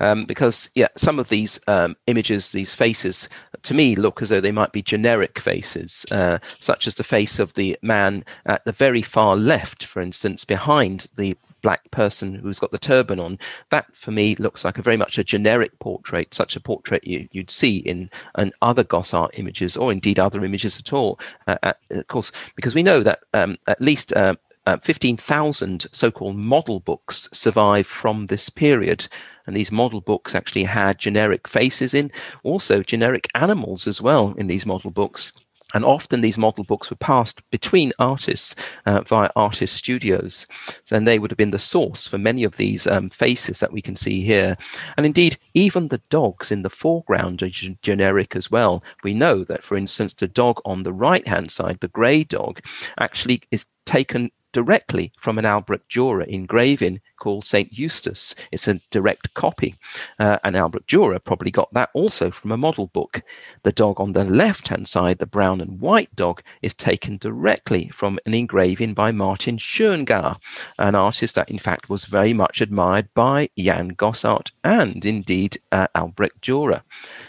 um, 0.00 0.24
because 0.24 0.70
yeah, 0.74 0.88
some 0.96 1.18
of 1.18 1.28
these 1.28 1.60
um, 1.68 1.96
images, 2.06 2.50
these 2.50 2.74
faces, 2.74 3.28
to 3.62 3.74
me 3.74 3.94
look 3.94 4.22
as 4.22 4.30
though 4.30 4.40
they 4.40 4.52
might 4.52 4.72
be 4.72 4.82
generic 4.82 5.38
faces, 5.38 6.06
uh, 6.10 6.38
such 6.60 6.86
as 6.86 6.94
the 6.94 7.04
face 7.04 7.38
of 7.38 7.52
the 7.54 7.76
man 7.82 8.24
at 8.46 8.64
the 8.64 8.72
very 8.72 9.02
far 9.02 9.36
left, 9.36 9.84
for 9.84 10.00
instance, 10.00 10.44
behind 10.46 11.08
the 11.16 11.36
black 11.62 11.90
person 11.90 12.34
who's 12.34 12.58
got 12.58 12.70
the 12.72 12.78
turban 12.78 13.20
on. 13.20 13.38
That 13.68 13.94
for 13.94 14.12
me 14.12 14.34
looks 14.36 14.64
like 14.64 14.78
a 14.78 14.82
very 14.82 14.96
much 14.96 15.18
a 15.18 15.24
generic 15.24 15.78
portrait, 15.78 16.32
such 16.32 16.56
a 16.56 16.60
portrait 16.60 17.06
you, 17.06 17.28
would 17.34 17.50
see 17.50 17.76
in, 17.78 18.08
in 18.38 18.52
other 18.62 18.82
Gossart 18.82 19.38
images 19.38 19.76
or 19.76 19.92
indeed 19.92 20.18
other 20.18 20.42
images 20.42 20.78
at 20.78 20.94
all. 20.94 21.20
Uh, 21.46 21.56
at, 21.62 21.78
of 21.90 22.06
course, 22.06 22.32
because 22.56 22.74
we 22.74 22.82
know 22.82 23.02
that 23.02 23.20
um, 23.34 23.58
at 23.66 23.82
least 23.82 24.14
uh, 24.14 24.34
uh, 24.70 24.76
15,000 24.76 25.88
so 25.90 26.12
called 26.12 26.36
model 26.36 26.78
books 26.78 27.28
survive 27.32 27.88
from 27.88 28.26
this 28.26 28.48
period. 28.48 29.08
And 29.46 29.56
these 29.56 29.72
model 29.72 30.00
books 30.00 30.32
actually 30.36 30.62
had 30.62 30.96
generic 30.96 31.48
faces 31.48 31.92
in, 31.92 32.12
also 32.44 32.80
generic 32.80 33.26
animals 33.34 33.88
as 33.88 34.00
well 34.00 34.32
in 34.38 34.46
these 34.46 34.64
model 34.64 34.92
books. 34.92 35.32
And 35.74 35.84
often 35.84 36.20
these 36.20 36.38
model 36.38 36.62
books 36.62 36.88
were 36.88 36.96
passed 36.96 37.42
between 37.50 37.92
artists 37.98 38.54
uh, 38.86 39.00
via 39.00 39.30
artist 39.34 39.74
studios. 39.74 40.46
And 40.92 41.06
they 41.06 41.18
would 41.18 41.32
have 41.32 41.38
been 41.38 41.50
the 41.50 41.58
source 41.58 42.06
for 42.06 42.18
many 42.18 42.44
of 42.44 42.56
these 42.56 42.86
um, 42.86 43.10
faces 43.10 43.58
that 43.58 43.72
we 43.72 43.82
can 43.82 43.96
see 43.96 44.20
here. 44.20 44.54
And 44.96 45.04
indeed, 45.04 45.36
even 45.54 45.88
the 45.88 46.02
dogs 46.10 46.52
in 46.52 46.62
the 46.62 46.70
foreground 46.70 47.42
are 47.42 47.48
g- 47.48 47.76
generic 47.82 48.36
as 48.36 48.52
well. 48.52 48.84
We 49.02 49.14
know 49.14 49.42
that, 49.44 49.64
for 49.64 49.76
instance, 49.76 50.14
the 50.14 50.28
dog 50.28 50.60
on 50.64 50.84
the 50.84 50.92
right 50.92 51.26
hand 51.26 51.50
side, 51.50 51.80
the 51.80 51.88
grey 51.88 52.22
dog, 52.22 52.60
actually 52.98 53.42
is 53.50 53.66
taken 53.84 54.30
directly 54.52 55.12
from 55.18 55.38
an 55.38 55.46
Albrecht 55.46 55.88
Dürer 55.90 56.26
engraving 56.26 57.00
called 57.18 57.44
St. 57.44 57.72
Eustace. 57.72 58.34
It's 58.52 58.68
a 58.68 58.80
direct 58.90 59.32
copy. 59.34 59.74
Uh, 60.18 60.38
and 60.44 60.56
Albrecht 60.56 60.88
Dürer 60.88 61.22
probably 61.22 61.50
got 61.50 61.72
that 61.74 61.90
also 61.94 62.30
from 62.30 62.52
a 62.52 62.56
model 62.56 62.88
book. 62.88 63.22
The 63.62 63.72
dog 63.72 64.00
on 64.00 64.12
the 64.12 64.24
left 64.24 64.68
hand 64.68 64.88
side, 64.88 65.18
the 65.18 65.26
brown 65.26 65.60
and 65.60 65.80
white 65.80 66.14
dog, 66.16 66.42
is 66.62 66.74
taken 66.74 67.18
directly 67.18 67.88
from 67.88 68.18
an 68.26 68.34
engraving 68.34 68.94
by 68.94 69.12
Martin 69.12 69.58
Schongauer, 69.58 70.36
an 70.78 70.94
artist 70.94 71.34
that 71.34 71.50
in 71.50 71.58
fact 71.58 71.88
was 71.88 72.04
very 72.04 72.32
much 72.32 72.60
admired 72.60 73.08
by 73.14 73.48
Jan 73.58 73.94
Gossart 73.94 74.50
and 74.64 75.04
indeed 75.04 75.58
uh, 75.72 75.86
Albrecht 75.94 76.40
Dürer. 76.40 76.82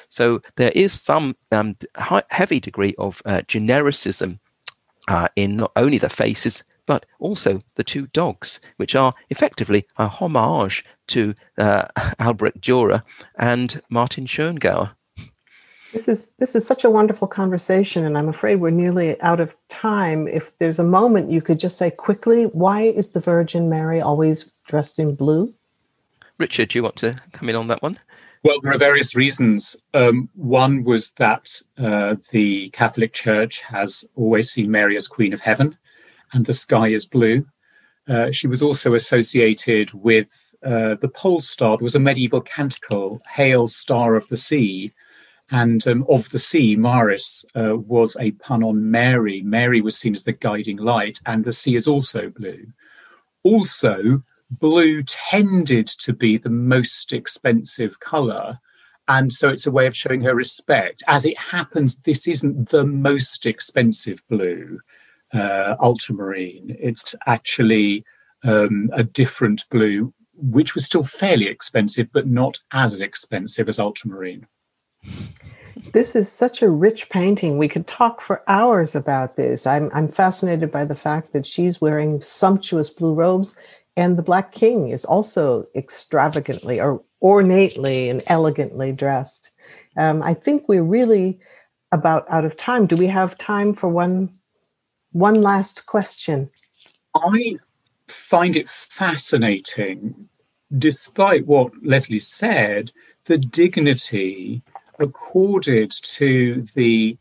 So 0.09 0.41
there 0.55 0.71
is 0.73 0.93
some 0.93 1.35
um, 1.51 1.75
high, 1.95 2.23
heavy 2.29 2.59
degree 2.59 2.95
of 2.97 3.21
uh, 3.25 3.41
genericism 3.47 4.39
uh, 5.07 5.27
in 5.35 5.57
not 5.57 5.71
only 5.75 5.97
the 5.97 6.09
faces 6.09 6.63
but 6.85 7.05
also 7.19 7.59
the 7.75 7.83
two 7.83 8.07
dogs, 8.07 8.59
which 8.77 8.95
are 8.95 9.13
effectively 9.29 9.85
a 9.97 10.07
homage 10.07 10.83
to 11.07 11.33
uh, 11.57 11.85
Albrecht 12.19 12.61
Dürer 12.61 13.03
and 13.37 13.81
Martin 13.89 14.25
Schongauer. 14.25 14.91
This 15.91 16.07
is 16.07 16.33
this 16.39 16.55
is 16.55 16.65
such 16.65 16.85
a 16.85 16.89
wonderful 16.89 17.27
conversation, 17.27 18.05
and 18.05 18.17
I'm 18.17 18.29
afraid 18.29 18.61
we're 18.61 18.69
nearly 18.69 19.19
out 19.21 19.41
of 19.41 19.55
time. 19.67 20.25
If 20.25 20.57
there's 20.57 20.79
a 20.79 20.85
moment 20.85 21.31
you 21.31 21.41
could 21.41 21.59
just 21.59 21.77
say 21.77 21.91
quickly, 21.91 22.45
why 22.45 22.83
is 22.83 23.11
the 23.11 23.19
Virgin 23.19 23.69
Mary 23.69 23.99
always 23.99 24.53
dressed 24.67 24.99
in 24.99 25.15
blue? 25.15 25.53
Richard, 26.37 26.69
do 26.69 26.79
you 26.79 26.83
want 26.83 26.95
to 26.97 27.15
come 27.33 27.49
in 27.49 27.55
on 27.55 27.67
that 27.67 27.83
one? 27.83 27.97
Well, 28.43 28.59
there 28.61 28.73
are 28.73 28.77
various 28.77 29.15
reasons. 29.15 29.75
Um, 29.93 30.29
one 30.33 30.83
was 30.83 31.11
that 31.17 31.61
uh, 31.77 32.15
the 32.31 32.69
Catholic 32.69 33.13
Church 33.13 33.61
has 33.61 34.03
always 34.15 34.49
seen 34.49 34.71
Mary 34.71 34.97
as 34.97 35.07
Queen 35.07 35.33
of 35.33 35.41
Heaven, 35.41 35.77
and 36.33 36.45
the 36.45 36.53
sky 36.53 36.87
is 36.87 37.05
blue. 37.05 37.45
Uh, 38.07 38.31
she 38.31 38.47
was 38.47 38.61
also 38.61 38.93
associated 38.93 39.93
with 39.93 40.55
uh, 40.65 40.95
the 41.01 41.11
pole 41.13 41.41
star. 41.41 41.77
There 41.77 41.83
was 41.83 41.95
a 41.95 41.99
medieval 41.99 42.41
canticle, 42.41 43.21
Hail, 43.27 43.67
Star 43.67 44.15
of 44.15 44.27
the 44.29 44.37
Sea. 44.37 44.93
And 45.51 45.85
um, 45.85 46.05
of 46.07 46.29
the 46.29 46.39
sea, 46.39 46.77
Maris 46.77 47.43
uh, 47.55 47.75
was 47.75 48.15
a 48.19 48.31
pun 48.31 48.63
on 48.63 48.89
Mary. 48.89 49.41
Mary 49.41 49.81
was 49.81 49.97
seen 49.97 50.15
as 50.15 50.23
the 50.23 50.31
guiding 50.31 50.77
light, 50.77 51.19
and 51.25 51.43
the 51.43 51.51
sea 51.51 51.75
is 51.75 51.87
also 51.87 52.29
blue. 52.29 52.67
Also, 53.43 54.23
blue 54.49 55.03
tended 55.03 55.87
to 55.87 56.13
be 56.13 56.37
the 56.37 56.49
most 56.49 57.11
expensive 57.11 57.99
color. 57.99 58.59
And 59.09 59.33
so 59.33 59.49
it's 59.49 59.67
a 59.67 59.71
way 59.71 59.87
of 59.87 59.95
showing 59.95 60.21
her 60.21 60.35
respect. 60.35 61.03
As 61.07 61.25
it 61.25 61.37
happens, 61.37 61.97
this 61.97 62.27
isn't 62.27 62.69
the 62.69 62.85
most 62.85 63.45
expensive 63.45 64.23
blue 64.29 64.79
uh, 65.33 65.75
ultramarine. 65.79 66.75
It's 66.79 67.15
actually 67.25 68.03
um, 68.43 68.89
a 68.93 69.03
different 69.03 69.65
blue, 69.69 70.13
which 70.33 70.75
was 70.75 70.85
still 70.85 71.03
fairly 71.03 71.47
expensive, 71.47 72.07
but 72.11 72.27
not 72.27 72.59
as 72.71 73.01
expensive 73.01 73.69
as 73.69 73.79
ultramarine. 73.79 74.47
This 75.93 76.15
is 76.15 76.31
such 76.31 76.61
a 76.61 76.69
rich 76.69 77.09
painting. 77.09 77.57
We 77.57 77.67
could 77.67 77.87
talk 77.87 78.21
for 78.21 78.43
hours 78.47 78.95
about 78.95 79.35
this. 79.35 79.65
I'm, 79.65 79.89
I'm 79.93 80.07
fascinated 80.07 80.71
by 80.71 80.85
the 80.85 80.95
fact 80.95 81.33
that 81.33 81.45
she's 81.45 81.81
wearing 81.81 82.21
sumptuous 82.21 82.89
blue 82.89 83.13
robes, 83.13 83.57
and 83.97 84.17
the 84.17 84.23
Black 84.23 84.51
King 84.51 84.89
is 84.89 85.05
also 85.05 85.65
extravagantly 85.75 86.79
or 86.79 87.03
ornately 87.19 88.09
and 88.09 88.21
elegantly 88.27 88.91
dressed. 88.91 89.51
Um, 89.97 90.23
I 90.23 90.33
think 90.33 90.67
we're 90.67 90.83
really 90.83 91.39
about 91.91 92.25
out 92.29 92.45
of 92.45 92.57
time. 92.57 92.85
Do 92.85 92.95
we 92.95 93.07
have 93.07 93.37
time 93.37 93.73
for 93.73 93.89
one 93.89 94.29
one 95.11 95.41
last 95.41 95.85
question. 95.85 96.49
I 97.15 97.57
find 98.07 98.55
it 98.55 98.69
fascinating, 98.69 100.29
despite 100.77 101.45
what 101.45 101.71
Leslie 101.83 102.19
said, 102.19 102.91
the 103.25 103.37
dignity 103.37 104.63
accorded 104.99 105.91
to 105.91 106.63
the 106.75 107.17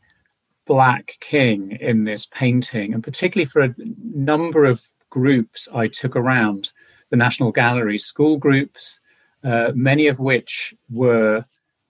Black 0.66 1.16
King 1.20 1.76
in 1.80 2.04
this 2.04 2.26
painting, 2.26 2.94
and 2.94 3.02
particularly 3.02 3.46
for 3.46 3.62
a 3.62 3.74
number 4.14 4.64
of 4.64 4.86
groups 5.10 5.68
I 5.74 5.88
took 5.88 6.14
around 6.14 6.72
the 7.10 7.16
National 7.16 7.50
Gallery, 7.50 7.98
school 7.98 8.36
groups, 8.36 9.00
uh, 9.42 9.72
many 9.74 10.06
of 10.06 10.20
which 10.20 10.72
were 10.88 11.44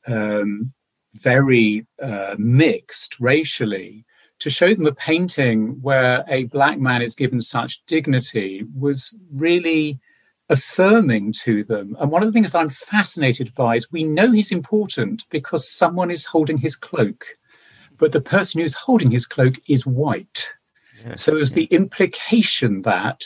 um, 0.07 0.73
very 1.15 1.87
uh, 2.03 2.37
mixed 2.39 3.21
racially, 3.21 4.07
to 4.41 4.51
show 4.51 4.75
them 4.75 4.87
a 4.87 4.95
painting 4.95 5.81
where 5.83 6.25
a 6.29 6.45
black 6.45 6.79
man 6.79 7.03
is 7.03 7.15
given 7.15 7.41
such 7.41 7.85
dignity 7.87 8.65
was 8.75 9.19
really 9.33 10.01
affirming 10.49 11.33
to 11.33 11.63
them. 11.63 11.97
And 12.01 12.11
one 12.11 12.23
of 12.23 12.29
the 12.29 12.33
things 12.33 12.53
that 12.53 12.59
I'm 12.59 12.71
fascinated 12.71 13.55
by 13.55 13.77
is 13.77 13.93
we 13.93 14.03
know 14.03 14.33
he's 14.33 14.51
important 14.51 15.25
because 15.31 15.71
someone 15.71 16.11
is 16.11 16.25
holding 16.25 16.59
his 16.59 16.75
cloak, 16.75 17.39
but 17.99 18.13
the 18.13 18.21
person 18.21 18.61
who's 18.61 18.75
holding 18.75 19.11
his 19.11 19.27
cloak 19.27 19.55
is 19.69 19.87
white. 19.87 20.49
Yes. 21.07 21.23
So 21.23 21.33
there's 21.33 21.53
the 21.53 21.65
implication 21.65 22.83
that 22.83 23.23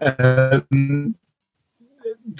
um, 0.00 1.14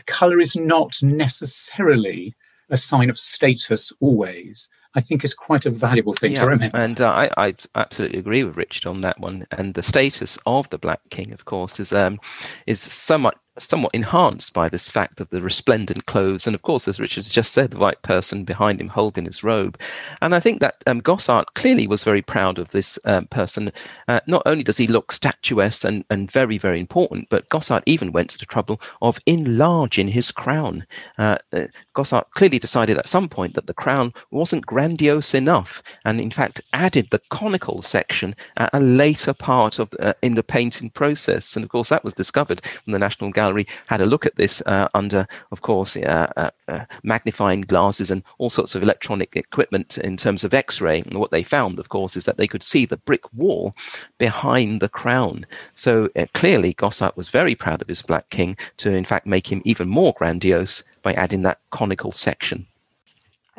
color 0.06 0.40
is 0.40 0.56
not 0.56 0.96
necessarily 1.02 2.34
a 2.70 2.76
sign 2.76 3.08
of 3.10 3.18
status 3.18 3.92
always. 4.00 4.68
I 4.98 5.00
think 5.00 5.22
is 5.22 5.32
quite 5.32 5.64
a 5.64 5.70
valuable 5.70 6.12
thing 6.12 6.32
yeah, 6.32 6.40
to 6.40 6.46
remember. 6.48 6.76
And 6.76 7.00
uh, 7.00 7.08
I, 7.08 7.30
I 7.36 7.54
absolutely 7.76 8.18
agree 8.18 8.42
with 8.42 8.56
Richard 8.56 8.88
on 8.88 9.02
that 9.02 9.20
one. 9.20 9.46
And 9.52 9.72
the 9.74 9.82
status 9.84 10.36
of 10.44 10.68
the 10.70 10.78
Black 10.78 11.00
King, 11.10 11.30
of 11.30 11.44
course, 11.44 11.78
is 11.78 11.92
um, 11.92 12.18
is 12.66 12.80
somewhat 12.80 13.38
somewhat 13.58 13.94
enhanced 13.94 14.52
by 14.54 14.68
this 14.68 14.88
fact 14.88 15.20
of 15.20 15.28
the 15.30 15.42
resplendent 15.42 16.06
clothes, 16.06 16.46
and 16.46 16.54
of 16.54 16.62
course, 16.62 16.88
as 16.88 17.00
Richard 17.00 17.24
has 17.24 17.32
just 17.32 17.52
said, 17.52 17.70
the 17.70 17.78
white 17.78 18.02
person 18.02 18.44
behind 18.44 18.80
him 18.80 18.88
holding 18.88 19.24
his 19.24 19.42
robe. 19.42 19.78
And 20.22 20.34
I 20.34 20.40
think 20.40 20.60
that 20.60 20.82
um, 20.86 21.00
Gossaert 21.00 21.46
clearly 21.54 21.86
was 21.86 22.04
very 22.04 22.22
proud 22.22 22.58
of 22.58 22.70
this 22.70 22.98
um, 23.04 23.26
person. 23.26 23.72
Uh, 24.06 24.20
not 24.26 24.42
only 24.46 24.62
does 24.62 24.76
he 24.76 24.86
look 24.86 25.12
statuesque 25.12 25.84
and, 25.84 26.04
and 26.10 26.30
very, 26.30 26.58
very 26.58 26.80
important, 26.80 27.28
but 27.30 27.48
Gossaert 27.48 27.82
even 27.86 28.12
went 28.12 28.30
to 28.30 28.38
the 28.38 28.46
trouble 28.46 28.80
of 29.02 29.18
enlarging 29.26 30.08
his 30.08 30.30
crown. 30.30 30.86
Uh, 31.18 31.36
uh, 31.52 31.66
Gossaert 31.94 32.30
clearly 32.34 32.58
decided 32.58 32.98
at 32.98 33.08
some 33.08 33.28
point 33.28 33.54
that 33.54 33.66
the 33.66 33.74
crown 33.74 34.12
wasn't 34.30 34.66
grandiose 34.66 35.34
enough, 35.34 35.82
and 36.04 36.20
in 36.20 36.30
fact 36.30 36.60
added 36.72 37.08
the 37.10 37.20
conical 37.30 37.82
section 37.82 38.34
at 38.56 38.70
a 38.72 38.80
later 38.80 39.34
part 39.34 39.78
of 39.78 39.88
uh, 40.00 40.12
in 40.22 40.34
the 40.34 40.42
painting 40.42 40.90
process. 40.90 41.56
And 41.56 41.64
of 41.64 41.70
course, 41.70 41.88
that 41.88 42.04
was 42.04 42.14
discovered 42.14 42.64
from 42.84 42.92
the 42.92 42.98
National 42.98 43.30
Gallery 43.30 43.47
Gallery 43.48 43.66
had 43.86 44.02
a 44.02 44.06
look 44.06 44.26
at 44.26 44.36
this 44.36 44.62
uh, 44.66 44.88
under, 44.92 45.26
of 45.52 45.62
course, 45.62 45.96
uh, 45.96 46.30
uh, 46.36 46.50
uh, 46.68 46.84
magnifying 47.02 47.62
glasses 47.62 48.10
and 48.10 48.22
all 48.36 48.50
sorts 48.50 48.74
of 48.74 48.82
electronic 48.82 49.36
equipment 49.36 49.96
in 49.96 50.18
terms 50.18 50.44
of 50.44 50.52
X-ray. 50.52 51.00
And 51.00 51.18
what 51.18 51.30
they 51.30 51.42
found, 51.42 51.78
of 51.78 51.88
course, 51.88 52.14
is 52.14 52.26
that 52.26 52.36
they 52.36 52.46
could 52.46 52.62
see 52.62 52.84
the 52.84 52.98
brick 52.98 53.22
wall 53.32 53.72
behind 54.18 54.80
the 54.80 54.88
crown. 54.90 55.46
So 55.72 56.10
uh, 56.14 56.26
clearly, 56.34 56.74
Gossaert 56.74 57.16
was 57.16 57.30
very 57.30 57.54
proud 57.54 57.80
of 57.80 57.88
his 57.88 58.02
Black 58.02 58.28
King 58.28 58.54
to, 58.76 58.92
in 58.92 59.06
fact, 59.06 59.26
make 59.26 59.50
him 59.50 59.62
even 59.64 59.88
more 59.88 60.12
grandiose 60.12 60.84
by 61.00 61.14
adding 61.14 61.40
that 61.42 61.60
conical 61.70 62.12
section. 62.12 62.66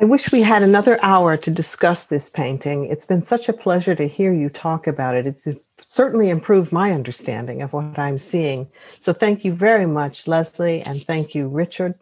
I 0.00 0.04
wish 0.04 0.32
we 0.32 0.42
had 0.42 0.62
another 0.62 0.98
hour 1.02 1.36
to 1.36 1.50
discuss 1.50 2.06
this 2.06 2.30
painting. 2.30 2.86
It's 2.86 3.04
been 3.04 3.22
such 3.22 3.48
a 3.48 3.52
pleasure 3.52 3.94
to 3.96 4.06
hear 4.06 4.32
you 4.32 4.48
talk 4.48 4.86
about 4.86 5.16
it. 5.16 5.26
It's 5.26 5.48
certainly 5.90 6.30
improved 6.30 6.70
my 6.70 6.92
understanding 6.92 7.62
of 7.62 7.72
what 7.72 7.98
I'm 7.98 8.16
seeing. 8.16 8.70
So 9.00 9.12
thank 9.12 9.44
you 9.44 9.52
very 9.52 9.86
much, 9.86 10.28
Leslie, 10.28 10.82
and 10.82 11.02
thank 11.02 11.34
you, 11.34 11.48
Richard. 11.48 11.98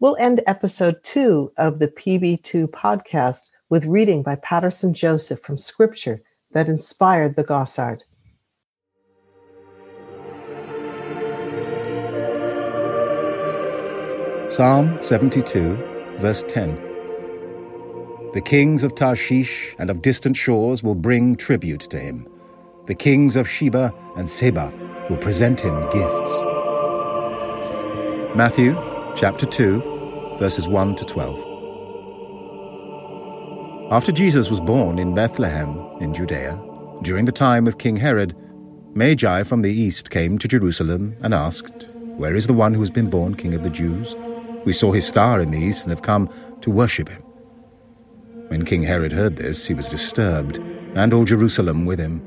We'll 0.00 0.16
end 0.16 0.42
episode 0.48 1.04
two 1.04 1.52
of 1.56 1.78
the 1.78 1.86
PB2 1.86 2.66
podcast 2.66 3.52
with 3.70 3.86
reading 3.86 4.24
by 4.24 4.34
Paterson 4.42 4.92
Joseph 4.92 5.38
from 5.38 5.56
scripture 5.56 6.20
that 6.50 6.68
inspired 6.68 7.36
the 7.36 7.44
Gossaert. 7.44 8.00
Psalm 14.50 15.00
72, 15.00 15.76
verse 16.18 16.44
10. 16.48 16.74
The 18.34 18.42
kings 18.44 18.82
of 18.82 18.96
Tarshish 18.96 19.76
and 19.78 19.90
of 19.90 20.02
distant 20.02 20.36
shores 20.36 20.82
will 20.82 20.96
bring 20.96 21.36
tribute 21.36 21.82
to 21.82 22.00
him. 22.00 22.26
The 22.86 22.94
kings 22.96 23.36
of 23.36 23.48
Sheba 23.48 23.94
and 24.16 24.28
Seba 24.28 24.72
will 25.08 25.18
present 25.18 25.60
him 25.60 25.88
gifts. 25.90 26.32
Matthew 28.34 28.74
chapter 29.14 29.46
2, 29.46 30.36
verses 30.40 30.66
1 30.66 30.96
to 30.96 31.04
12. 31.04 31.38
After 33.92 34.10
Jesus 34.10 34.50
was 34.50 34.60
born 34.60 34.98
in 34.98 35.14
Bethlehem 35.14 35.78
in 36.00 36.12
Judea, 36.12 36.60
during 37.02 37.24
the 37.24 37.30
time 37.30 37.68
of 37.68 37.78
King 37.78 37.96
Herod, 37.96 38.34
Magi 38.94 39.44
from 39.44 39.62
the 39.62 39.70
east 39.70 40.10
came 40.10 40.36
to 40.38 40.48
Jerusalem 40.48 41.16
and 41.22 41.32
asked, 41.32 41.86
Where 42.16 42.34
is 42.34 42.48
the 42.48 42.52
one 42.52 42.74
who 42.74 42.80
has 42.80 42.90
been 42.90 43.08
born 43.08 43.36
King 43.36 43.54
of 43.54 43.62
the 43.62 43.70
Jews? 43.70 44.16
We 44.64 44.72
saw 44.72 44.90
his 44.90 45.06
star 45.06 45.40
in 45.40 45.52
the 45.52 45.60
east 45.60 45.84
and 45.84 45.90
have 45.90 46.02
come 46.02 46.28
to 46.62 46.70
worship 46.72 47.08
him. 47.08 47.22
When 48.48 48.64
King 48.64 48.82
Herod 48.82 49.12
heard 49.12 49.36
this, 49.36 49.68
he 49.68 49.74
was 49.74 49.88
disturbed, 49.88 50.58
and 50.96 51.14
all 51.14 51.24
Jerusalem 51.24 51.86
with 51.86 52.00
him. 52.00 52.26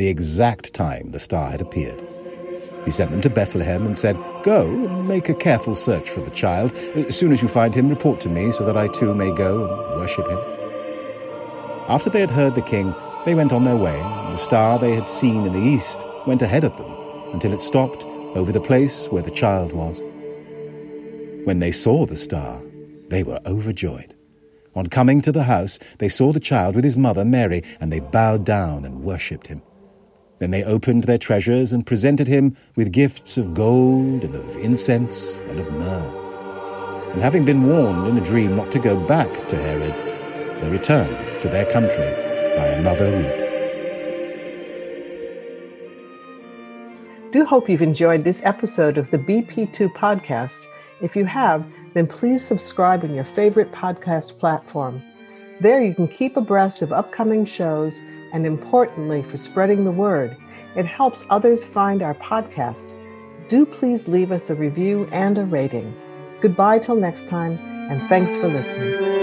the 0.00 0.08
exact 0.08 0.72
time 0.72 1.10
the 1.10 1.18
star 1.18 1.50
had 1.50 1.60
appeared. 1.60 2.02
He 2.86 2.90
sent 2.90 3.10
them 3.10 3.20
to 3.20 3.28
Bethlehem 3.28 3.84
and 3.84 3.98
said, 3.98 4.16
Go 4.42 4.62
and 4.64 5.06
make 5.06 5.28
a 5.28 5.34
careful 5.34 5.74
search 5.74 6.08
for 6.08 6.22
the 6.22 6.30
child. 6.30 6.72
As 6.94 7.14
soon 7.14 7.32
as 7.32 7.42
you 7.42 7.48
find 7.48 7.74
him, 7.74 7.90
report 7.90 8.18
to 8.22 8.30
me 8.30 8.50
so 8.50 8.64
that 8.64 8.78
I 8.78 8.88
too 8.88 9.14
may 9.14 9.30
go 9.34 9.70
and 9.70 10.00
worship 10.00 10.26
him. 10.26 10.38
After 11.86 12.08
they 12.08 12.22
had 12.22 12.30
heard 12.30 12.54
the 12.54 12.62
king, 12.62 12.94
they 13.26 13.34
went 13.34 13.52
on 13.52 13.64
their 13.64 13.76
way, 13.76 14.00
and 14.00 14.32
the 14.32 14.38
star 14.38 14.78
they 14.78 14.94
had 14.94 15.10
seen 15.10 15.44
in 15.44 15.52
the 15.52 15.68
east 15.74 16.02
went 16.26 16.40
ahead 16.40 16.64
of 16.64 16.74
them 16.78 16.90
until 17.34 17.52
it 17.52 17.60
stopped 17.60 18.06
over 18.34 18.52
the 18.52 18.60
place 18.60 19.06
where 19.08 19.22
the 19.22 19.30
child 19.30 19.74
was. 19.74 20.00
When 21.44 21.58
they 21.58 21.72
saw 21.72 22.06
the 22.06 22.16
star, 22.16 22.62
they 23.08 23.22
were 23.22 23.40
overjoyed. 23.44 24.14
On 24.74 24.86
coming 24.86 25.20
to 25.20 25.32
the 25.32 25.42
house, 25.42 25.78
they 25.98 26.08
saw 26.08 26.32
the 26.32 26.40
child 26.40 26.74
with 26.74 26.84
his 26.84 26.96
mother 26.96 27.22
Mary, 27.22 27.62
and 27.80 27.92
they 27.92 28.00
bowed 28.00 28.46
down 28.46 28.86
and 28.86 29.02
worshipped 29.02 29.48
him. 29.48 29.60
Then 30.40 30.50
they 30.50 30.64
opened 30.64 31.04
their 31.04 31.18
treasures 31.18 31.72
and 31.72 31.86
presented 31.86 32.26
him 32.26 32.56
with 32.74 32.92
gifts 32.92 33.36
of 33.36 33.52
gold 33.52 34.24
and 34.24 34.34
of 34.34 34.56
incense 34.56 35.38
and 35.40 35.60
of 35.60 35.70
myrrh. 35.72 37.12
And 37.12 37.20
having 37.20 37.44
been 37.44 37.66
warned 37.66 38.08
in 38.08 38.16
a 38.16 38.24
dream 38.24 38.56
not 38.56 38.72
to 38.72 38.78
go 38.78 38.96
back 38.96 39.48
to 39.48 39.56
Herod, 39.56 39.96
they 40.62 40.68
returned 40.70 41.42
to 41.42 41.48
their 41.48 41.66
country 41.66 42.10
by 42.56 42.68
another 42.68 43.12
route. 43.12 43.50
Do 47.32 47.44
hope 47.44 47.68
you've 47.68 47.82
enjoyed 47.82 48.24
this 48.24 48.44
episode 48.44 48.96
of 48.96 49.10
the 49.10 49.18
BP2 49.18 49.92
podcast. 49.94 50.64
If 51.02 51.14
you 51.14 51.26
have, 51.26 51.66
then 51.92 52.06
please 52.06 52.42
subscribe 52.42 53.04
in 53.04 53.14
your 53.14 53.24
favorite 53.24 53.72
podcast 53.72 54.38
platform. 54.38 55.02
There 55.60 55.84
you 55.84 55.94
can 55.94 56.08
keep 56.08 56.38
abreast 56.38 56.80
of 56.80 56.92
upcoming 56.92 57.44
shows 57.44 58.00
and, 58.32 58.46
importantly, 58.46 59.22
for 59.22 59.36
spreading 59.36 59.84
the 59.84 59.90
word. 59.90 60.36
It 60.76 60.86
helps 60.86 61.24
others 61.30 61.64
find 61.64 62.02
our 62.02 62.14
podcast. 62.14 62.96
Do 63.48 63.66
please 63.66 64.06
leave 64.06 64.30
us 64.30 64.50
a 64.50 64.54
review 64.54 65.08
and 65.12 65.38
a 65.38 65.44
rating. 65.44 65.94
Goodbye 66.40 66.78
till 66.78 66.96
next 66.96 67.28
time, 67.28 67.58
and 67.90 68.00
thanks 68.08 68.36
for 68.36 68.48
listening. 68.48 69.19